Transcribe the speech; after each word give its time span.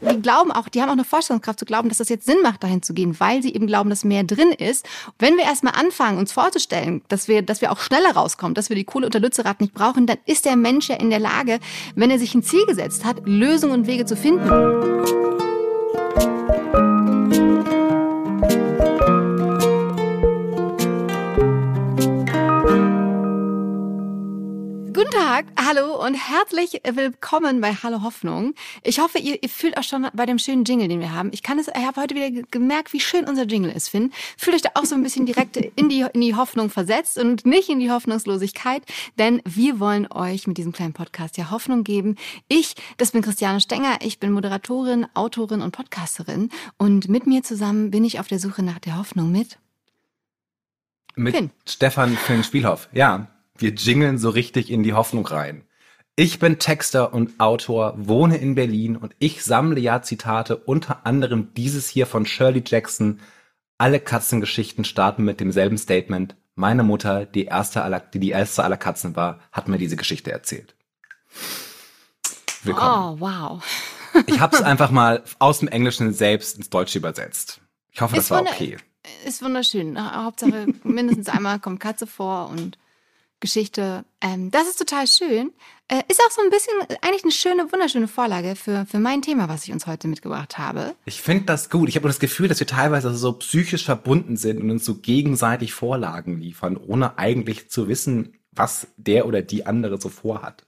die 0.00 0.20
glauben 0.20 0.52
auch, 0.52 0.68
die 0.68 0.80
haben 0.80 0.88
auch 0.88 0.94
eine 0.94 1.04
Vorstellungskraft 1.04 1.58
zu 1.58 1.64
glauben, 1.64 1.88
dass 1.88 1.98
das 1.98 2.08
jetzt 2.08 2.26
Sinn 2.26 2.38
macht, 2.42 2.62
dahin 2.62 2.82
zu 2.82 2.94
gehen, 2.94 3.18
weil 3.18 3.42
sie 3.42 3.54
eben 3.54 3.66
glauben, 3.66 3.90
dass 3.90 4.04
mehr 4.04 4.24
drin 4.24 4.52
ist. 4.52 4.86
Wenn 5.18 5.36
wir 5.36 5.44
erstmal 5.44 5.74
anfangen, 5.74 6.18
uns 6.18 6.32
vorzustellen, 6.32 7.02
dass 7.08 7.28
wir, 7.28 7.42
dass 7.42 7.60
wir 7.60 7.72
auch 7.72 7.78
schneller 7.78 8.12
rauskommen, 8.14 8.54
dass 8.54 8.68
wir 8.68 8.76
die 8.76 8.84
Kohle 8.84 9.06
unter 9.06 9.20
Lützerath 9.20 9.60
nicht 9.60 9.74
brauchen, 9.74 10.06
dann 10.06 10.18
ist 10.26 10.44
der 10.44 10.56
Mensch 10.56 10.88
ja 10.88 10.96
in 10.96 11.10
der 11.10 11.20
Lage, 11.20 11.60
wenn 11.94 12.10
er 12.10 12.18
sich 12.18 12.34
ein 12.34 12.42
Ziel 12.42 12.66
gesetzt 12.66 13.04
hat, 13.04 13.22
Lösungen 13.24 13.72
und 13.74 13.86
Wege 13.86 14.04
zu 14.04 14.16
finden. 14.16 15.35
Tag, 25.36 25.44
hallo 25.62 26.02
und 26.02 26.14
herzlich 26.14 26.80
willkommen 26.82 27.60
bei 27.60 27.74
Hallo 27.74 28.00
Hoffnung. 28.00 28.54
Ich 28.82 29.00
hoffe, 29.00 29.18
ihr, 29.18 29.42
ihr 29.42 29.50
fühlt 29.50 29.76
euch 29.76 29.86
schon 29.86 30.08
bei 30.14 30.24
dem 30.24 30.38
schönen 30.38 30.64
Jingle, 30.64 30.88
den 30.88 30.98
wir 30.98 31.12
haben. 31.12 31.28
Ich 31.30 31.42
kann 31.42 31.58
es, 31.58 31.68
ich 31.68 31.74
habe 31.74 32.00
heute 32.00 32.14
wieder 32.14 32.30
gemerkt, 32.50 32.94
wie 32.94 33.00
schön 33.00 33.26
unser 33.26 33.42
Jingle 33.44 33.70
ist, 33.70 33.90
Finn. 33.90 34.14
Fühlt 34.38 34.56
euch 34.56 34.62
da 34.62 34.70
auch 34.72 34.86
so 34.86 34.94
ein 34.94 35.02
bisschen 35.02 35.26
direkt 35.26 35.58
in 35.58 35.90
die, 35.90 36.06
in 36.10 36.22
die 36.22 36.34
Hoffnung 36.34 36.70
versetzt 36.70 37.18
und 37.18 37.44
nicht 37.44 37.68
in 37.68 37.80
die 37.80 37.90
Hoffnungslosigkeit, 37.90 38.82
denn 39.18 39.42
wir 39.44 39.78
wollen 39.78 40.10
euch 40.10 40.46
mit 40.46 40.56
diesem 40.56 40.72
kleinen 40.72 40.94
Podcast 40.94 41.36
ja 41.36 41.50
Hoffnung 41.50 41.84
geben. 41.84 42.16
Ich, 42.48 42.74
das 42.96 43.10
bin 43.10 43.20
Christiane 43.20 43.60
Stenger, 43.60 43.98
ich 44.00 44.18
bin 44.18 44.32
Moderatorin, 44.32 45.06
Autorin 45.12 45.60
und 45.60 45.72
Podcasterin 45.72 46.48
und 46.78 47.10
mit 47.10 47.26
mir 47.26 47.42
zusammen 47.42 47.90
bin 47.90 48.06
ich 48.06 48.20
auf 48.20 48.28
der 48.28 48.38
Suche 48.38 48.62
nach 48.62 48.78
der 48.78 48.96
Hoffnung 48.96 49.30
mit 49.32 49.58
mit 51.14 51.34
Finn. 51.34 51.50
Stefan 51.66 52.16
Finn 52.16 52.42
Spielhoff. 52.42 52.88
Ja, 52.92 53.28
wir 53.58 53.70
jingeln 53.74 54.18
so 54.18 54.30
richtig 54.30 54.70
in 54.70 54.82
die 54.82 54.92
Hoffnung 54.94 55.26
rein. 55.26 55.62
Ich 56.16 56.38
bin 56.38 56.58
Texter 56.58 57.12
und 57.12 57.38
Autor, 57.40 57.94
wohne 57.98 58.38
in 58.38 58.54
Berlin 58.54 58.96
und 58.96 59.14
ich 59.18 59.44
sammle 59.44 59.78
ja 59.80 60.00
Zitate, 60.02 60.56
unter 60.56 61.04
anderem 61.06 61.52
dieses 61.54 61.88
hier 61.88 62.06
von 62.06 62.24
Shirley 62.24 62.62
Jackson. 62.66 63.20
Alle 63.78 64.00
Katzengeschichten 64.00 64.84
starten 64.84 65.24
mit 65.24 65.40
demselben 65.40 65.76
Statement. 65.76 66.34
Meine 66.54 66.82
Mutter, 66.84 67.26
die 67.26 67.44
erste 67.44 67.82
aller, 67.82 68.00
die 68.00 68.18
die 68.18 68.30
erste 68.30 68.64
aller 68.64 68.78
Katzen 68.78 69.14
war, 69.14 69.40
hat 69.52 69.68
mir 69.68 69.76
diese 69.76 69.96
Geschichte 69.96 70.32
erzählt. 70.32 70.74
Willkommen. 72.62 73.16
Oh, 73.18 73.20
wow. 73.20 73.62
Ich 74.26 74.40
habe 74.40 74.56
es 74.56 74.62
einfach 74.62 74.90
mal 74.90 75.22
aus 75.38 75.58
dem 75.58 75.68
Englischen 75.68 76.14
selbst 76.14 76.56
ins 76.56 76.70
Deutsche 76.70 76.96
übersetzt. 76.98 77.60
Ich 77.92 78.00
hoffe, 78.00 78.14
das 78.16 78.24
Ist 78.24 78.30
war 78.30 78.38
wunder- 78.38 78.52
okay. 78.52 78.78
Ist 79.26 79.42
wunderschön. 79.42 79.98
Hauptsache 80.24 80.68
mindestens 80.84 81.28
einmal 81.28 81.58
kommt 81.60 81.80
Katze 81.80 82.06
vor 82.06 82.48
und 82.48 82.78
Geschichte. 83.46 84.04
Ähm, 84.20 84.50
das 84.50 84.66
ist 84.68 84.76
total 84.78 85.06
schön. 85.06 85.52
Äh, 85.88 86.02
ist 86.08 86.20
auch 86.20 86.30
so 86.32 86.42
ein 86.42 86.50
bisschen 86.50 86.74
eigentlich 87.00 87.22
eine 87.22 87.32
schöne, 87.32 87.70
wunderschöne 87.72 88.08
Vorlage 88.08 88.56
für, 88.56 88.86
für 88.90 88.98
mein 88.98 89.22
Thema, 89.22 89.48
was 89.48 89.64
ich 89.64 89.72
uns 89.72 89.86
heute 89.86 90.08
mitgebracht 90.08 90.58
habe. 90.58 90.96
Ich 91.04 91.22
finde 91.22 91.44
das 91.44 91.70
gut. 91.70 91.88
Ich 91.88 91.94
habe 91.96 92.08
das 92.08 92.18
Gefühl, 92.18 92.48
dass 92.48 92.58
wir 92.58 92.66
teilweise 92.66 93.14
so 93.14 93.32
psychisch 93.34 93.84
verbunden 93.84 94.36
sind 94.36 94.60
und 94.60 94.70
uns 94.70 94.84
so 94.84 94.96
gegenseitig 94.96 95.72
Vorlagen 95.74 96.40
liefern, 96.40 96.76
ohne 96.76 97.18
eigentlich 97.18 97.70
zu 97.70 97.86
wissen, 97.86 98.36
was 98.50 98.88
der 98.96 99.26
oder 99.26 99.42
die 99.42 99.64
andere 99.64 100.00
so 100.00 100.08
vorhat. 100.08 100.64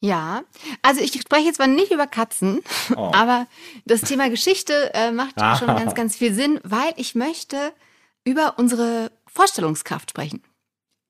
Ja, 0.00 0.42
also 0.82 1.00
ich 1.00 1.12
spreche 1.20 1.46
jetzt 1.46 1.56
zwar 1.56 1.66
nicht 1.66 1.90
über 1.92 2.06
Katzen, 2.06 2.60
Oh. 2.96 3.10
aber 3.14 3.46
das 3.84 4.00
Thema 4.02 4.30
Geschichte 4.30 4.92
äh, 4.94 5.10
macht 5.12 5.34
Ah. 5.40 5.56
schon 5.56 5.66
ganz, 5.80 5.94
ganz 5.94 6.16
viel 6.16 6.32
Sinn, 6.32 6.58
weil 6.64 6.92
ich 6.96 7.14
möchte 7.14 7.72
über 8.24 8.54
unsere 8.58 9.10
Vorstellungskraft 9.26 10.10
sprechen. 10.10 10.42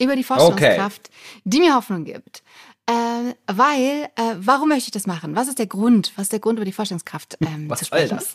Über 0.00 0.16
die 0.16 0.24
Vorstellungskraft, 0.24 1.10
die 1.44 1.58
mir 1.60 1.74
Hoffnung 1.74 2.04
gibt. 2.04 2.42
Äh, 2.88 3.34
weil, 3.52 4.08
äh, 4.14 4.36
warum 4.38 4.68
möchte 4.68 4.86
ich 4.88 4.90
das 4.92 5.06
machen? 5.08 5.34
Was 5.34 5.48
ist 5.48 5.58
der 5.58 5.66
Grund? 5.66 6.12
Was 6.16 6.24
ist 6.24 6.32
der 6.32 6.38
Grund, 6.38 6.58
über 6.58 6.64
die 6.64 6.70
Vorstellungskraft 6.72 7.36
ähm, 7.40 7.68
Was 7.68 7.80
zu 7.80 7.86
soll 7.86 7.98
sprechen? 8.06 8.16
das? 8.18 8.34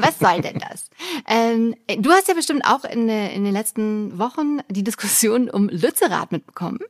Was 0.00 0.18
soll 0.18 0.42
denn 0.42 0.58
das? 0.58 0.90
Ähm, 1.26 1.74
du 1.98 2.10
hast 2.10 2.28
ja 2.28 2.34
bestimmt 2.34 2.62
auch 2.66 2.84
in, 2.84 3.08
in 3.08 3.44
den 3.44 3.52
letzten 3.54 4.18
Wochen 4.18 4.58
die 4.68 4.84
Diskussion 4.84 5.48
um 5.48 5.68
Lützerath 5.70 6.30
mitbekommen. 6.32 6.80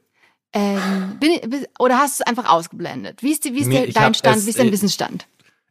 Ähm, 0.52 1.16
bin, 1.20 1.64
oder 1.78 1.98
hast 1.98 2.18
du 2.18 2.24
es 2.24 2.26
einfach 2.26 2.50
ausgeblendet? 2.52 3.22
Wie 3.22 3.30
ist, 3.30 3.44
die, 3.44 3.54
wie 3.54 3.60
ist 3.60 3.70
der, 3.70 3.86
ich 3.86 3.94
dein 3.94 4.14
Stand? 4.14 4.38
es- 4.38 4.46
Wie 4.46 4.50
ist 4.50 4.58
dein 4.58 4.66
ich- 4.66 4.72
Wissensstand? 4.72 5.28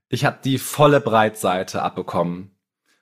Ich 0.07 0.23
habe 0.23 0.39
die 0.43 0.57
volle 0.57 1.01
Breitseite 1.01 1.81
abbekommen 1.81 2.51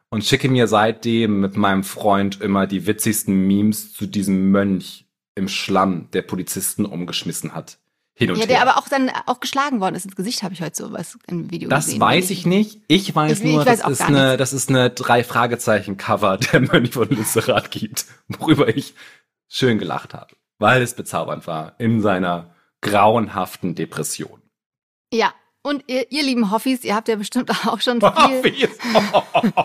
und 0.10 0.26
schicke 0.26 0.50
mir 0.50 0.68
seitdem 0.68 1.40
mit 1.40 1.56
meinem 1.56 1.84
Freund 1.84 2.42
immer 2.42 2.66
die 2.66 2.88
witzigsten 2.88 3.46
Memes 3.46 3.94
zu 3.94 4.08
diesem 4.08 4.50
Mönch 4.52 5.07
im 5.38 5.48
Schlamm, 5.48 6.10
der 6.12 6.24
Polizisten 6.24 6.86
umgeschmissen 6.86 7.54
hat. 7.56 7.78
Hin 8.20 8.32
und 8.32 8.38
Ja, 8.38 8.46
her. 8.48 8.48
der 8.48 8.62
aber 8.68 8.78
auch 8.80 8.90
dann 8.90 9.12
auch 9.28 9.40
geschlagen 9.40 9.80
worden 9.80 9.94
ist 9.94 10.06
ins 10.06 10.16
Gesicht, 10.16 10.42
habe 10.42 10.52
ich 10.56 10.62
heute 10.64 10.76
sowas 10.76 11.20
im 11.28 11.52
Video 11.52 11.70
Das 11.70 11.86
gesehen. 11.86 12.02
weiß 12.02 12.32
ich 12.32 12.48
nicht. 12.48 12.82
Ich 12.88 13.14
weiß 13.16 13.34
Ich- 13.40 13.46
ich 13.46 13.52
nur, 13.52 13.60
weiß 13.60 13.66
dass 13.78 13.82
auch 13.84 13.92
es 13.92 14.00
gar 14.00 14.08
eine, 14.08 14.24
nichts. 14.30 14.38
dass 14.40 14.54
es 14.54 14.68
eine 14.70 14.90
drei 14.90 15.24
Fragezeichen 15.24 15.98
Cover 15.98 16.38
der 16.52 16.62
Mönch 16.62 16.92
von 16.94 17.08
Lützerath 17.10 17.70
gibt, 17.70 18.06
worüber 18.28 18.76
ich 18.76 18.96
schön 19.48 19.78
gelacht 19.78 20.16
habe, 20.16 20.36
weil 20.58 20.82
es 20.82 20.96
bezaubernd 20.96 21.46
war 21.46 21.76
in 21.80 22.02
seiner 22.02 22.56
grauenhaften 22.82 23.76
Depression. 23.76 24.42
Ja, 25.14 25.34
und 25.68 25.84
ihr, 25.88 26.12
ihr 26.12 26.24
lieben 26.24 26.52
Hoffis, 26.52 26.84
ihr 26.84 26.96
habt 26.96 27.08
ja 27.08 27.16
bestimmt 27.16 27.50
auch 27.68 27.82
schon 27.82 28.02
viel... 28.42 28.64
ist- 28.64 28.80
oh, 28.94 29.22
oh, 29.34 29.42
oh, 29.56 29.64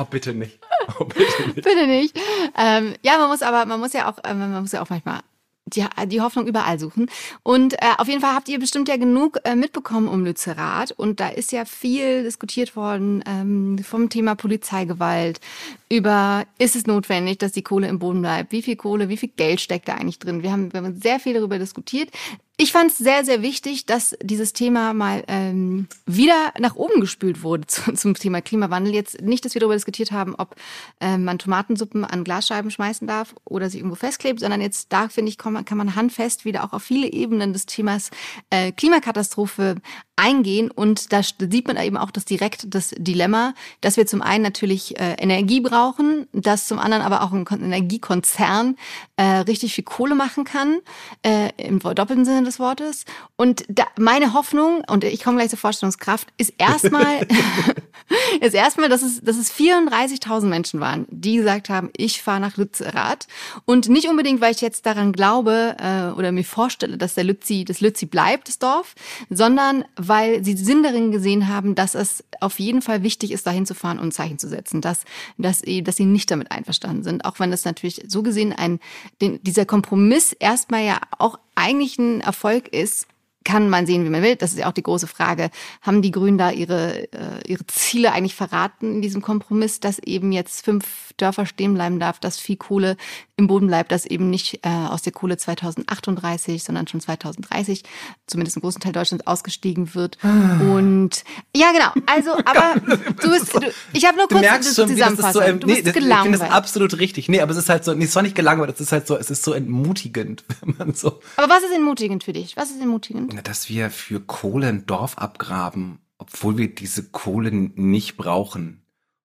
oh, 0.00 0.04
bitte 0.10 0.34
nicht. 0.34 0.58
Oh, 0.98 1.04
bitte 1.04 1.42
nicht. 1.46 1.54
Bitte 1.56 1.86
nicht. 1.86 2.18
Ähm, 2.58 2.94
ja, 3.02 3.18
man 3.18 3.28
muss 3.28 3.42
aber, 3.42 3.66
man 3.66 3.80
muss 3.80 3.92
ja 3.92 4.10
auch, 4.10 4.18
äh, 4.24 4.34
man 4.34 4.60
muss 4.60 4.72
ja 4.72 4.82
auch 4.82 4.90
manchmal 4.90 5.20
die, 5.68 5.84
die 6.06 6.20
Hoffnung 6.20 6.46
überall 6.46 6.78
suchen. 6.78 7.10
Und 7.42 7.74
äh, 7.74 7.86
auf 7.98 8.06
jeden 8.06 8.20
Fall 8.20 8.34
habt 8.34 8.48
ihr 8.48 8.60
bestimmt 8.60 8.88
ja 8.88 8.96
genug 8.96 9.38
äh, 9.44 9.56
mitbekommen 9.56 10.06
um 10.06 10.24
Lützerath. 10.24 10.92
Und 10.92 11.18
da 11.18 11.28
ist 11.28 11.50
ja 11.50 11.64
viel 11.64 12.22
diskutiert 12.22 12.76
worden 12.76 13.24
ähm, 13.26 13.78
vom 13.82 14.08
Thema 14.08 14.36
Polizeigewalt, 14.36 15.40
über 15.88 16.44
ist 16.58 16.76
es 16.76 16.86
notwendig, 16.86 17.38
dass 17.38 17.50
die 17.52 17.62
Kohle 17.62 17.88
im 17.88 17.98
Boden 17.98 18.20
bleibt, 18.22 18.52
wie 18.52 18.62
viel 18.62 18.76
Kohle, 18.76 19.08
wie 19.08 19.16
viel 19.16 19.30
Geld 19.36 19.60
steckt 19.60 19.88
da 19.88 19.94
eigentlich 19.94 20.18
drin. 20.20 20.42
Wir 20.44 20.52
haben, 20.52 20.72
wir 20.72 20.80
haben 20.82 21.00
sehr 21.00 21.18
viel 21.18 21.34
darüber 21.34 21.58
diskutiert. 21.58 22.10
Ich 22.58 22.72
fand 22.72 22.90
es 22.90 22.96
sehr, 22.96 23.22
sehr 23.22 23.42
wichtig, 23.42 23.84
dass 23.84 24.16
dieses 24.22 24.54
Thema 24.54 24.94
mal 24.94 25.24
ähm, 25.28 25.88
wieder 26.06 26.54
nach 26.58 26.74
oben 26.74 27.02
gespült 27.02 27.42
wurde 27.42 27.66
zu, 27.66 27.92
zum 27.92 28.14
Thema 28.14 28.40
Klimawandel. 28.40 28.94
Jetzt 28.94 29.20
nicht, 29.20 29.44
dass 29.44 29.52
wir 29.52 29.60
darüber 29.60 29.74
diskutiert 29.74 30.10
haben, 30.10 30.34
ob 30.34 30.56
ähm, 30.98 31.24
man 31.24 31.38
Tomatensuppen 31.38 32.02
an 32.06 32.24
Glasscheiben 32.24 32.70
schmeißen 32.70 33.06
darf 33.06 33.34
oder 33.44 33.68
sich 33.68 33.80
irgendwo 33.80 33.96
festklebt, 33.96 34.40
sondern 34.40 34.62
jetzt 34.62 34.90
da, 34.90 35.10
finde 35.10 35.28
ich, 35.28 35.36
kann 35.36 35.52
man, 35.52 35.66
kann 35.66 35.76
man 35.76 35.96
handfest 35.96 36.46
wieder 36.46 36.64
auch 36.64 36.72
auf 36.72 36.82
viele 36.82 37.12
Ebenen 37.12 37.52
des 37.52 37.66
Themas 37.66 38.10
äh, 38.48 38.72
Klimakatastrophe 38.72 39.76
eingehen. 40.16 40.70
Und 40.70 41.12
da 41.12 41.22
sieht 41.22 41.66
man 41.66 41.76
eben 41.76 41.98
auch 41.98 42.10
das 42.10 42.24
direkt 42.24 42.74
das 42.74 42.94
Dilemma, 42.96 43.52
dass 43.82 43.98
wir 43.98 44.06
zum 44.06 44.22
einen 44.22 44.42
natürlich 44.42 44.98
äh, 44.98 45.12
Energie 45.18 45.60
brauchen, 45.60 46.26
dass 46.32 46.66
zum 46.66 46.78
anderen 46.78 47.02
aber 47.02 47.22
auch 47.22 47.32
ein 47.32 47.44
Kon- 47.44 47.62
Energiekonzern 47.62 48.76
äh, 49.16 49.24
richtig 49.40 49.74
viel 49.74 49.84
Kohle 49.84 50.14
machen 50.14 50.44
kann, 50.44 50.78
äh, 51.22 51.50
im 51.58 51.80
doppelten 51.80 52.24
Sinne 52.24 52.45
des 52.46 52.58
Wortes. 52.58 53.04
Und 53.36 53.64
da, 53.68 53.84
meine 53.98 54.32
Hoffnung, 54.32 54.82
und 54.88 55.04
ich 55.04 55.22
komme 55.22 55.36
gleich 55.36 55.50
zur 55.50 55.58
Vorstellungskraft, 55.58 56.28
ist 56.38 56.54
erstmal, 56.58 57.26
ist 58.40 58.54
erstmal, 58.54 58.88
dass 58.88 59.02
es, 59.02 59.20
dass 59.20 59.36
es 59.36 59.52
34.000 59.52 60.46
Menschen 60.46 60.80
waren, 60.80 61.06
die 61.10 61.36
gesagt 61.36 61.68
haben, 61.68 61.90
ich 61.96 62.22
fahre 62.22 62.40
nach 62.40 62.56
Lützerath. 62.56 63.26
Und 63.64 63.88
nicht 63.88 64.08
unbedingt, 64.08 64.40
weil 64.40 64.52
ich 64.52 64.60
jetzt 64.60 64.86
daran 64.86 65.12
glaube 65.12 65.76
äh, 65.78 66.16
oder 66.16 66.32
mir 66.32 66.44
vorstelle, 66.44 66.96
dass 66.98 67.14
der 67.14 67.24
Lützi, 67.24 67.64
das 67.64 67.80
Lützi 67.80 68.06
bleibt, 68.06 68.48
das 68.48 68.58
Dorf, 68.58 68.94
sondern 69.30 69.84
weil 69.96 70.44
sie 70.44 70.56
Sinn 70.56 70.82
darin 70.82 71.10
gesehen 71.12 71.48
haben, 71.48 71.74
dass 71.74 71.94
es 71.94 72.24
auf 72.40 72.58
jeden 72.60 72.82
Fall 72.82 73.02
wichtig 73.02 73.32
ist, 73.32 73.46
dahin 73.46 73.66
zu 73.66 73.74
fahren 73.74 73.98
und 73.98 74.08
ein 74.08 74.12
Zeichen 74.12 74.38
zu 74.38 74.48
setzen, 74.48 74.80
dass, 74.80 75.02
dass, 75.38 75.60
sie- 75.60 75.82
dass 75.82 75.96
sie 75.96 76.04
nicht 76.06 76.30
damit 76.30 76.50
einverstanden 76.50 77.02
sind. 77.02 77.24
Auch 77.24 77.38
wenn 77.40 77.50
das 77.50 77.64
natürlich 77.64 78.04
so 78.08 78.22
gesehen 78.22 78.52
ein, 78.52 78.78
den, 79.20 79.42
dieser 79.42 79.64
Kompromiss 79.66 80.32
erstmal 80.32 80.84
ja 80.84 81.00
auch 81.18 81.38
eigentlich 81.56 81.98
ein 81.98 82.20
Erfolg 82.20 82.68
ist, 82.68 83.08
kann 83.44 83.70
man 83.70 83.86
sehen, 83.86 84.04
wie 84.04 84.10
man 84.10 84.22
will. 84.22 84.36
Das 84.36 84.52
ist 84.52 84.58
ja 84.58 84.68
auch 84.68 84.72
die 84.72 84.82
große 84.82 85.06
Frage. 85.06 85.50
Haben 85.80 86.02
die 86.02 86.10
Grünen 86.10 86.36
da 86.36 86.50
ihre, 86.50 87.10
äh, 87.12 87.40
ihre 87.46 87.64
Ziele 87.66 88.12
eigentlich 88.12 88.34
verraten 88.34 88.96
in 88.96 89.02
diesem 89.02 89.22
Kompromiss, 89.22 89.78
dass 89.78 90.00
eben 90.00 90.32
jetzt 90.32 90.64
fünf 90.64 91.05
Dörfer 91.16 91.46
stehen 91.46 91.74
bleiben 91.74 91.98
darf, 92.00 92.20
dass 92.20 92.38
viel 92.38 92.56
Kohle 92.56 92.96
im 93.36 93.46
Boden 93.46 93.66
bleibt, 93.66 93.92
dass 93.92 94.06
eben 94.06 94.30
nicht 94.30 94.60
äh, 94.64 94.68
aus 94.68 95.02
der 95.02 95.12
Kohle 95.12 95.36
2038, 95.36 96.62
sondern 96.62 96.86
schon 96.88 97.00
2030, 97.00 97.82
zumindest 98.26 98.56
im 98.56 98.62
großen 98.62 98.80
Teil 98.80 98.92
Deutschlands, 98.92 99.26
ausgestiegen 99.26 99.94
wird. 99.94 100.18
Und 100.22 101.24
ja, 101.54 101.72
genau. 101.72 101.90
Also, 102.06 102.32
aber 102.44 102.80
du 102.80 103.30
bist, 103.30 103.54
du, 103.54 103.60
ich 103.92 104.06
habe 104.06 104.16
nur 104.16 104.26
Du 104.28 104.36
kurz 104.36 104.66
ist 104.66 104.74
Zusammenfassung. 104.74 105.32
so, 105.32 105.40
ähm, 105.40 105.60
du 105.60 105.66
nee, 105.66 105.74
bist 105.74 105.86
das, 105.86 105.96
ich 105.96 106.02
finde 106.02 106.08
das 106.10 106.22
gelangweilt. 106.22 106.52
absolut 106.52 106.98
richtig. 106.98 107.28
Nee, 107.28 107.40
aber 107.40 107.52
es 107.52 107.58
ist 107.58 107.68
halt 107.68 107.84
so, 107.84 107.94
nee, 107.94 108.04
es 108.04 108.14
war 108.14 108.22
nicht 108.22 108.34
gelangweilt, 108.36 108.72
es 108.74 108.80
ist 108.80 108.92
halt 108.92 109.06
so, 109.06 109.16
es 109.16 109.30
ist 109.30 109.42
so 109.42 109.52
entmutigend, 109.52 110.44
wenn 110.62 110.76
man 110.78 110.94
so, 110.94 111.20
Aber 111.36 111.48
was 111.48 111.62
ist 111.62 111.72
entmutigend 111.74 112.24
für 112.24 112.32
dich? 112.32 112.56
Was 112.56 112.70
ist 112.70 112.80
entmutigend? 112.80 113.32
Na, 113.34 113.42
dass 113.42 113.68
wir 113.68 113.90
für 113.90 114.20
Kohle 114.20 114.68
ein 114.68 114.86
Dorf 114.86 115.18
abgraben, 115.18 115.98
obwohl 116.18 116.56
wir 116.58 116.74
diese 116.74 117.04
Kohle 117.10 117.52
nicht 117.52 118.16
brauchen, 118.16 118.82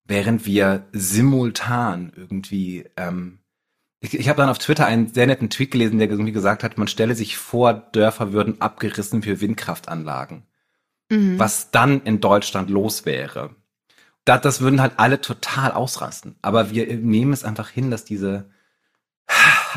während 0.10 0.46
wir 0.46 0.88
simultan 0.92 2.12
irgendwie, 2.16 2.86
ähm, 2.98 3.40
ich, 4.02 4.20
ich 4.20 4.28
habe 4.28 4.38
dann 4.38 4.50
auf 4.50 4.58
Twitter 4.60 4.86
einen 4.86 5.08
sehr 5.08 5.28
netten 5.28 5.50
Tweet 5.50 5.72
gelesen, 5.72 6.00
der 6.00 6.10
irgendwie 6.10 6.32
gesagt 6.32 6.64
hat, 6.64 6.78
man 6.78 6.88
stelle 6.88 7.16
sich 7.16 7.38
vor, 7.38 7.74
Dörfer 7.74 8.34
würden 8.34 8.60
abgerissen 8.60 9.22
für 9.22 9.40
Windkraftanlagen. 9.40 10.44
mhm. 11.10 11.40
was 11.40 11.72
dann 11.72 12.02
in 12.04 12.22
Deutschland 12.22 12.70
los 12.70 13.06
wäre. 13.06 13.56
Das, 14.26 14.42
das 14.42 14.62
würden 14.62 14.82
halt 14.82 14.94
alle 14.98 15.22
total 15.22 15.72
ausrasten. 15.72 16.36
Aber 16.42 16.72
wir 16.72 16.86
nehmen 16.98 17.34
es 17.34 17.44
einfach 17.44 17.70
hin, 17.70 17.92
dass 17.92 18.06
diese 18.06 18.50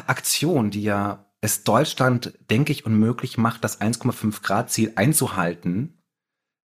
Aktion, 0.06 0.70
die 0.70 0.82
ja 0.82 1.26
es 1.40 1.64
Deutschland, 1.64 2.38
denke 2.50 2.72
ich, 2.72 2.86
unmöglich 2.86 3.36
macht, 3.36 3.64
das 3.64 3.80
1,5 3.80 4.42
Grad 4.42 4.70
Ziel 4.70 4.92
einzuhalten, 4.94 6.01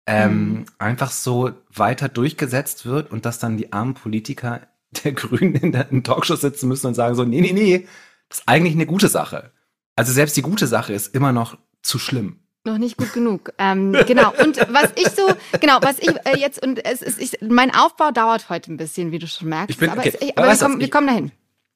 ähm, 0.05 0.49
mhm. 0.49 0.65
einfach 0.79 1.11
so 1.11 1.51
weiter 1.73 2.09
durchgesetzt 2.09 2.85
wird 2.85 3.11
und 3.11 3.25
dass 3.25 3.39
dann 3.39 3.57
die 3.57 3.71
armen 3.71 3.93
Politiker 3.93 4.61
der 5.03 5.13
Grünen 5.13 5.55
in 5.55 5.71
der 5.71 5.89
in 5.91 6.03
Talkshow 6.03 6.35
sitzen 6.35 6.67
müssen 6.67 6.87
und 6.87 6.93
sagen 6.93 7.15
so, 7.15 7.23
nee, 7.23 7.41
nee, 7.41 7.53
nee, 7.53 7.87
das 8.29 8.39
ist 8.39 8.47
eigentlich 8.47 8.75
eine 8.75 8.85
gute 8.85 9.07
Sache. 9.07 9.51
Also 9.95 10.11
selbst 10.11 10.35
die 10.37 10.41
gute 10.41 10.67
Sache 10.67 10.93
ist 10.93 11.13
immer 11.13 11.31
noch 11.31 11.57
zu 11.81 11.99
schlimm. 11.99 12.39
Noch 12.65 12.77
nicht 12.77 12.97
gut 12.97 13.11
genug. 13.11 13.51
Ähm, 13.57 13.91
genau. 14.07 14.33
Und 14.41 14.57
was 14.69 14.93
ich 14.95 15.09
so, 15.09 15.27
genau, 15.59 15.79
was 15.81 15.99
ich 15.99 16.15
äh, 16.25 16.37
jetzt, 16.37 16.65
und 16.65 16.83
es 16.85 17.01
ist, 17.01 17.19
ich, 17.19 17.37
mein 17.41 17.75
Aufbau 17.75 18.11
dauert 18.11 18.49
heute 18.49 18.71
ein 18.71 18.77
bisschen, 18.77 19.11
wie 19.11 19.19
du 19.19 19.27
schon 19.27 19.49
merkst. 19.49 19.69
Ich 19.71 19.77
bin, 19.77 19.89
aber, 19.89 19.99
okay. 19.99 20.13
es, 20.19 20.37
aber 20.37 20.47
wir, 20.47 20.57
kommen, 20.57 20.79
wir 20.79 20.89
kommen 20.89 21.07
dahin. 21.07 21.31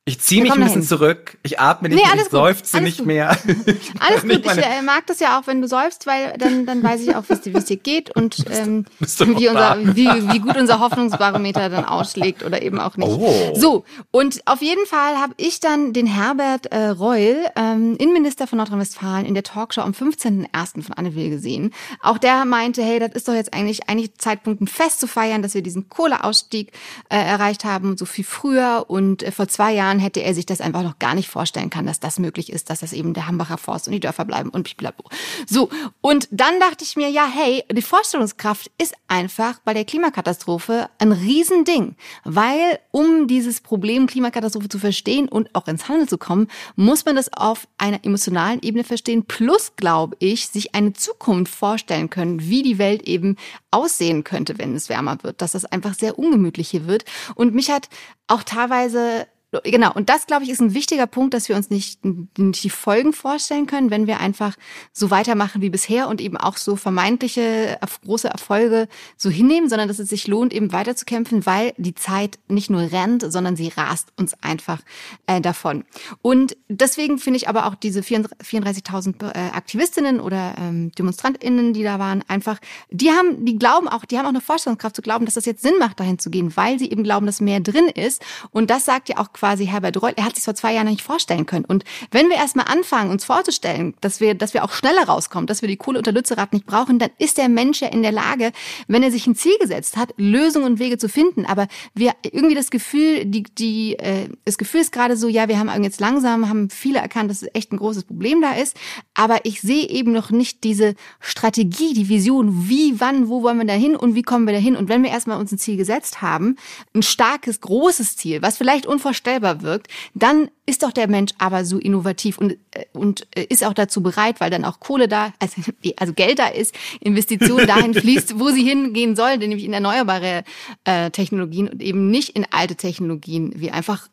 Ich 0.07 0.21
ziehe 0.21 0.41
mich 0.41 0.53
ein 0.53 0.63
bisschen 0.63 0.83
zurück, 0.83 1.37
ich 1.43 1.59
atme 1.59 1.89
nicht, 1.89 2.01
nee, 2.01 2.21
ich 2.21 2.29
seufze 2.29 2.79
nicht 2.79 2.99
gut. 2.99 3.07
mehr. 3.07 3.31
Alles 3.99 4.21
gut, 4.21 4.45
ich 4.45 4.57
äh, 4.57 4.81
mag 4.81 5.05
das 5.05 5.19
ja 5.19 5.37
auch, 5.37 5.47
wenn 5.47 5.61
du 5.61 5.67
seufzt, 5.67 6.07
weil 6.07 6.33
dann, 6.37 6.65
dann 6.65 6.81
weiß 6.81 7.01
ich 7.01 7.13
auch, 7.13 7.25
wie 7.27 7.33
es 7.33 7.65
dir 7.65 7.75
geht 7.75 8.15
und 8.15 8.37
ähm, 8.49 8.85
wie, 8.99 9.49
unser, 9.49 9.77
wie, 9.97 10.07
wie 10.07 10.39
gut 10.39 10.55
unser 10.55 10.79
Hoffnungsbarometer 10.79 11.67
dann 11.67 11.83
ausschlägt 11.83 12.45
oder 12.45 12.61
eben 12.61 12.79
auch 12.79 12.95
nicht. 12.95 13.09
Oh. 13.09 13.53
So, 13.53 13.83
und 14.11 14.39
auf 14.45 14.61
jeden 14.61 14.85
Fall 14.85 15.17
habe 15.17 15.33
ich 15.35 15.59
dann 15.59 15.91
den 15.91 16.07
Herbert 16.07 16.67
äh, 16.67 16.87
Reul, 16.87 17.43
ähm, 17.57 17.97
Innenminister 17.99 18.47
von 18.47 18.59
Nordrhein-Westfalen, 18.59 19.25
in 19.25 19.33
der 19.33 19.43
Talkshow 19.43 19.81
am 19.81 19.91
15.01. 19.91 20.83
von 20.83 20.93
Anne 20.95 21.15
Will 21.15 21.29
gesehen. 21.29 21.73
Auch 22.01 22.17
der 22.17 22.45
meinte, 22.45 22.81
hey, 22.81 22.99
das 22.99 23.11
ist 23.11 23.27
doch 23.27 23.33
jetzt 23.33 23.53
eigentlich, 23.53 23.89
eigentlich 23.89 24.17
Zeitpunkt, 24.17 24.61
ein 24.61 24.67
Fest 24.67 25.01
zu 25.01 25.07
feiern, 25.07 25.41
dass 25.41 25.53
wir 25.53 25.61
diesen 25.61 25.89
Kohleausstieg 25.89 26.71
äh, 27.09 27.17
erreicht 27.17 27.65
haben, 27.65 27.97
so 27.97 28.05
viel 28.05 28.23
früher 28.23 28.85
und 28.87 29.21
äh, 29.21 29.31
vor 29.33 29.49
zwei 29.49 29.73
Jahren 29.73 29.96
Jahren 29.97 29.99
hätte 29.99 30.21
er 30.21 30.33
sich 30.33 30.45
das 30.45 30.61
einfach 30.61 30.83
noch 30.83 30.99
gar 30.99 31.15
nicht 31.15 31.29
vorstellen 31.29 31.69
kann, 31.69 31.85
dass 31.85 31.99
das 31.99 32.19
möglich 32.19 32.51
ist, 32.51 32.69
dass 32.69 32.79
das 32.79 32.93
eben 32.93 33.13
der 33.13 33.27
Hambacher 33.27 33.57
Forst 33.57 33.87
und 33.87 33.93
die 33.93 33.99
Dörfer 33.99 34.25
bleiben 34.25 34.49
und 34.49 34.63
blablabla. 34.77 35.09
So, 35.47 35.69
und 36.01 36.27
dann 36.31 36.59
dachte 36.59 36.83
ich 36.83 36.95
mir, 36.95 37.09
ja, 37.09 37.27
hey, 37.27 37.63
die 37.71 37.81
Vorstellungskraft 37.81 38.71
ist 38.77 38.93
einfach 39.07 39.59
bei 39.65 39.73
der 39.73 39.85
Klimakatastrophe 39.85 40.89
ein 40.99 41.11
Riesending, 41.11 41.95
weil 42.23 42.79
um 42.91 43.27
dieses 43.27 43.61
Problem 43.61 44.07
Klimakatastrophe 44.07 44.69
zu 44.69 44.79
verstehen 44.79 45.27
und 45.27 45.53
auch 45.53 45.67
ins 45.67 45.87
Handeln 45.87 46.07
zu 46.07 46.17
kommen, 46.17 46.47
muss 46.75 47.05
man 47.05 47.15
das 47.15 47.31
auf 47.33 47.67
einer 47.77 48.03
emotionalen 48.03 48.61
Ebene 48.61 48.83
verstehen, 48.83 49.25
plus, 49.25 49.73
glaube 49.75 50.15
ich, 50.19 50.47
sich 50.47 50.75
eine 50.75 50.93
Zukunft 50.93 51.53
vorstellen 51.53 52.09
können, 52.09 52.41
wie 52.41 52.63
die 52.63 52.77
Welt 52.77 53.03
eben 53.03 53.35
aussehen 53.71 54.23
könnte, 54.23 54.57
wenn 54.57 54.75
es 54.75 54.89
wärmer 54.89 55.17
wird, 55.23 55.41
dass 55.41 55.51
das 55.51 55.65
einfach 55.65 55.93
sehr 55.93 56.17
ungemütlich 56.19 56.69
hier 56.69 56.87
wird. 56.87 57.05
Und 57.35 57.53
mich 57.53 57.69
hat 57.69 57.89
auch 58.27 58.43
teilweise 58.43 59.27
Genau, 59.63 59.93
und 59.93 60.09
das, 60.09 60.27
glaube 60.27 60.43
ich, 60.43 60.49
ist 60.49 60.59
ein 60.59 60.73
wichtiger 60.73 61.07
Punkt, 61.07 61.33
dass 61.33 61.47
wir 61.47 61.55
uns 61.55 61.69
nicht, 61.69 62.03
nicht 62.03 62.65
die 62.65 62.69
Folgen 62.69 63.13
vorstellen 63.13 63.65
können, 63.65 63.91
wenn 63.91 64.05
wir 64.05 64.19
einfach 64.19 64.57
so 64.91 65.09
weitermachen 65.09 65.61
wie 65.61 65.69
bisher 65.69 66.09
und 66.09 66.19
eben 66.19 66.35
auch 66.35 66.57
so 66.57 66.75
vermeintliche 66.75 67.79
große 68.03 68.27
Erfolge 68.27 68.89
so 69.15 69.29
hinnehmen, 69.29 69.69
sondern 69.69 69.87
dass 69.87 69.99
es 69.99 70.09
sich 70.09 70.27
lohnt, 70.27 70.53
eben 70.53 70.73
weiterzukämpfen, 70.73 71.45
weil 71.45 71.73
die 71.77 71.95
Zeit 71.95 72.39
nicht 72.49 72.69
nur 72.69 72.91
rennt, 72.91 73.23
sondern 73.31 73.55
sie 73.55 73.69
rast 73.69 74.11
uns 74.17 74.35
einfach 74.43 74.81
äh, 75.27 75.39
davon. 75.39 75.85
Und 76.21 76.57
deswegen 76.67 77.17
finde 77.17 77.37
ich 77.37 77.47
aber 77.47 77.67
auch 77.67 77.75
diese 77.75 78.01
34.000 78.01 79.33
äh, 79.33 79.51
Aktivistinnen 79.55 80.19
oder 80.19 80.55
ähm, 80.59 80.91
DemonstrantInnen, 80.91 81.71
die 81.71 81.83
da 81.83 81.99
waren, 81.99 82.21
einfach, 82.27 82.59
die 82.89 83.11
haben, 83.11 83.45
die 83.45 83.57
glauben 83.57 83.87
auch, 83.87 84.03
die 84.03 84.17
haben 84.17 84.25
auch 84.25 84.29
eine 84.29 84.41
Vorstellungskraft 84.41 84.97
zu 84.97 85.01
glauben, 85.01 85.23
dass 85.23 85.35
das 85.35 85.45
jetzt 85.45 85.61
Sinn 85.61 85.75
macht, 85.79 86.01
dahin 86.01 86.19
zu 86.19 86.29
gehen, 86.29 86.57
weil 86.57 86.79
sie 86.79 86.91
eben 86.91 87.03
glauben, 87.03 87.25
dass 87.25 87.39
mehr 87.39 87.61
drin 87.61 87.87
ist. 87.87 88.21
Und 88.51 88.69
das 88.69 88.83
sagt 88.83 89.07
ja 89.07 89.19
auch 89.19 89.31
quasi 89.37 89.67
Herbert 89.67 90.01
Reul, 90.01 90.13
er 90.15 90.25
hat 90.25 90.35
sich 90.35 90.43
vor 90.43 90.55
zwei 90.55 90.73
Jahren 90.73 90.87
nicht 90.87 91.03
vorstellen 91.03 91.45
können. 91.45 91.65
Und 91.65 91.83
wenn 92.09 92.27
wir 92.27 92.37
erstmal 92.37 92.65
anfangen, 92.65 93.11
uns 93.11 93.23
vorzustellen, 93.23 93.93
dass 94.01 94.19
wir, 94.19 94.33
dass 94.33 94.55
wir 94.55 94.63
auch 94.63 94.71
schneller 94.71 95.03
rauskommen, 95.03 95.45
dass 95.45 95.61
wir 95.61 95.69
die 95.69 95.77
Kohle 95.77 95.99
unter 95.99 96.11
Lützerath 96.11 96.53
nicht 96.53 96.65
brauchen, 96.65 96.97
dann 96.97 97.11
ist 97.19 97.37
der 97.37 97.47
Mensch 97.47 97.81
ja 97.81 97.89
in 97.89 98.01
der 98.01 98.11
Lage, 98.11 98.51
wenn 98.87 99.03
er 99.03 99.11
sich 99.11 99.27
ein 99.27 99.35
Ziel 99.35 99.55
gesetzt 99.59 99.95
hat, 99.95 100.13
Lösungen 100.17 100.65
und 100.65 100.79
Wege 100.79 100.97
zu 100.97 101.07
finden. 101.07 101.45
Aber 101.45 101.67
wir 101.93 102.13
irgendwie 102.23 102.55
das 102.55 102.71
Gefühl, 102.71 103.25
die, 103.25 103.43
die, 103.43 103.99
äh, 103.99 104.27
das 104.43 104.57
Gefühl 104.57 104.81
ist 104.81 104.91
gerade 104.91 105.15
so, 105.15 105.27
ja, 105.27 105.47
wir 105.47 105.59
haben 105.59 105.83
jetzt 105.83 105.99
langsam, 105.99 106.49
haben 106.49 106.71
viele 106.71 106.99
erkannt, 106.99 107.29
dass 107.29 107.43
es 107.43 107.49
echt 107.53 107.71
ein 107.71 107.77
großes 107.77 108.05
Problem 108.05 108.41
da 108.41 108.53
ist. 108.53 108.75
Aber 109.13 109.41
ich 109.43 109.61
sehe 109.61 109.87
eben 109.87 110.13
noch 110.13 110.31
nicht 110.31 110.63
diese 110.63 110.95
Strategie, 111.19 111.93
die 111.93 112.09
Vision, 112.09 112.69
wie, 112.69 112.99
wann, 112.99 113.29
wo 113.29 113.43
wollen 113.43 113.59
wir 113.59 113.65
da 113.65 113.73
hin 113.73 113.95
und 113.95 114.15
wie 114.15 114.23
kommen 114.23 114.47
wir 114.47 114.53
da 114.53 114.59
hin. 114.59 114.75
Und 114.75 114.89
wenn 114.89 115.03
wir 115.03 115.11
erstmal 115.11 115.39
uns 115.39 115.51
ein 115.51 115.59
Ziel 115.59 115.77
gesetzt 115.77 116.23
haben, 116.23 116.55
ein 116.95 117.03
starkes, 117.03 117.61
großes 117.61 118.17
Ziel, 118.17 118.41
was 118.41 118.57
vielleicht 118.57 118.87
unvorstellbar 118.87 119.26
unvorstellbar 119.27 119.61
wirkt, 119.61 119.87
dann 120.13 120.49
ist 120.65 120.83
doch 120.83 120.91
der 120.91 121.07
Mensch 121.07 121.33
aber 121.37 121.65
so 121.65 121.77
innovativ 121.77 122.37
und, 122.37 122.53
äh, 122.71 122.85
und 122.93 123.27
äh, 123.35 123.45
ist 123.49 123.63
auch 123.63 123.73
dazu 123.73 124.01
bereit, 124.01 124.39
weil 124.39 124.49
dann 124.49 124.65
auch 124.65 124.79
Kohle 124.79 125.07
da, 125.07 125.33
also, 125.39 125.61
also 125.97 126.13
Geld 126.13 126.39
da 126.39 126.47
ist, 126.47 126.75
Investitionen 126.99 127.67
dahin 127.67 127.93
fließt, 127.93 128.39
wo 128.39 128.49
sie 128.49 128.63
hingehen 128.63 129.15
soll, 129.15 129.37
nämlich 129.37 129.63
in 129.63 129.73
erneuerbare 129.73 130.43
äh, 130.85 131.11
Technologien 131.11 131.67
und 131.67 131.81
eben 131.81 132.09
nicht 132.09 132.29
in 132.29 132.45
alte 132.51 132.75
Technologien, 132.75 133.53
wie 133.55 133.71
einfach 133.71 134.07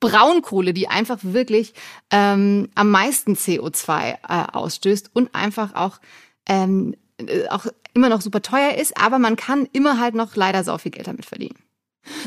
Braunkohle, 0.00 0.74
die 0.74 0.88
einfach 0.88 1.18
wirklich 1.22 1.72
ähm, 2.10 2.68
am 2.74 2.90
meisten 2.90 3.34
CO2 3.34 4.10
äh, 4.10 4.16
ausstößt 4.52 5.10
und 5.14 5.34
einfach 5.34 5.74
auch 5.74 6.00
ähm, 6.48 6.94
äh, 7.18 7.48
auch 7.48 7.66
immer 7.94 8.08
noch 8.08 8.20
super 8.20 8.42
teuer 8.42 8.74
ist, 8.74 8.96
aber 8.96 9.18
man 9.18 9.36
kann 9.36 9.68
immer 9.72 9.98
halt 9.98 10.14
noch 10.14 10.36
leider 10.36 10.62
so 10.62 10.76
viel 10.78 10.92
Geld 10.92 11.06
damit 11.06 11.26
verdienen. 11.26 11.58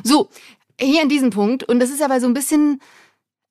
So, 0.03 0.29
hier 0.85 1.01
an 1.01 1.09
diesem 1.09 1.29
Punkt, 1.29 1.63
und 1.63 1.79
das 1.79 1.89
ist 1.89 2.01
aber 2.01 2.19
so 2.19 2.27
ein 2.27 2.33
bisschen, 2.33 2.81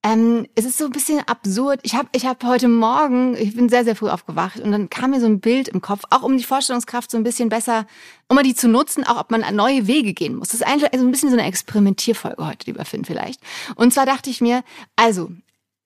ähm, 0.04 0.46
es 0.54 0.64
ist 0.64 0.78
so 0.78 0.86
ein 0.86 0.92
bisschen 0.92 1.20
absurd. 1.26 1.80
Ich 1.82 1.94
habe 1.94 2.08
ich 2.12 2.26
hab 2.26 2.42
heute 2.44 2.68
Morgen, 2.68 3.36
ich 3.36 3.54
bin 3.54 3.68
sehr, 3.68 3.84
sehr 3.84 3.96
früh 3.96 4.08
aufgewacht 4.08 4.60
und 4.60 4.72
dann 4.72 4.88
kam 4.88 5.10
mir 5.10 5.20
so 5.20 5.26
ein 5.26 5.40
Bild 5.40 5.68
im 5.68 5.80
Kopf, 5.80 6.02
auch 6.10 6.22
um 6.22 6.36
die 6.36 6.44
Vorstellungskraft 6.44 7.10
so 7.10 7.18
ein 7.18 7.22
bisschen 7.22 7.48
besser, 7.48 7.86
um 8.28 8.36
mal 8.36 8.42
die 8.42 8.54
zu 8.54 8.68
nutzen, 8.68 9.04
auch 9.04 9.20
ob 9.20 9.30
man 9.30 9.44
neue 9.54 9.86
Wege 9.86 10.14
gehen 10.14 10.36
muss. 10.36 10.48
Das 10.48 10.60
ist 10.60 10.66
eigentlich 10.66 10.92
also 10.92 11.04
ein 11.04 11.10
bisschen 11.10 11.30
so 11.30 11.36
eine 11.36 11.46
Experimentierfolge 11.46 12.46
heute, 12.46 12.66
lieber 12.66 12.84
Finn, 12.84 13.04
vielleicht. 13.04 13.40
Und 13.76 13.92
zwar 13.92 14.06
dachte 14.06 14.30
ich 14.30 14.40
mir, 14.40 14.62
also 14.96 15.30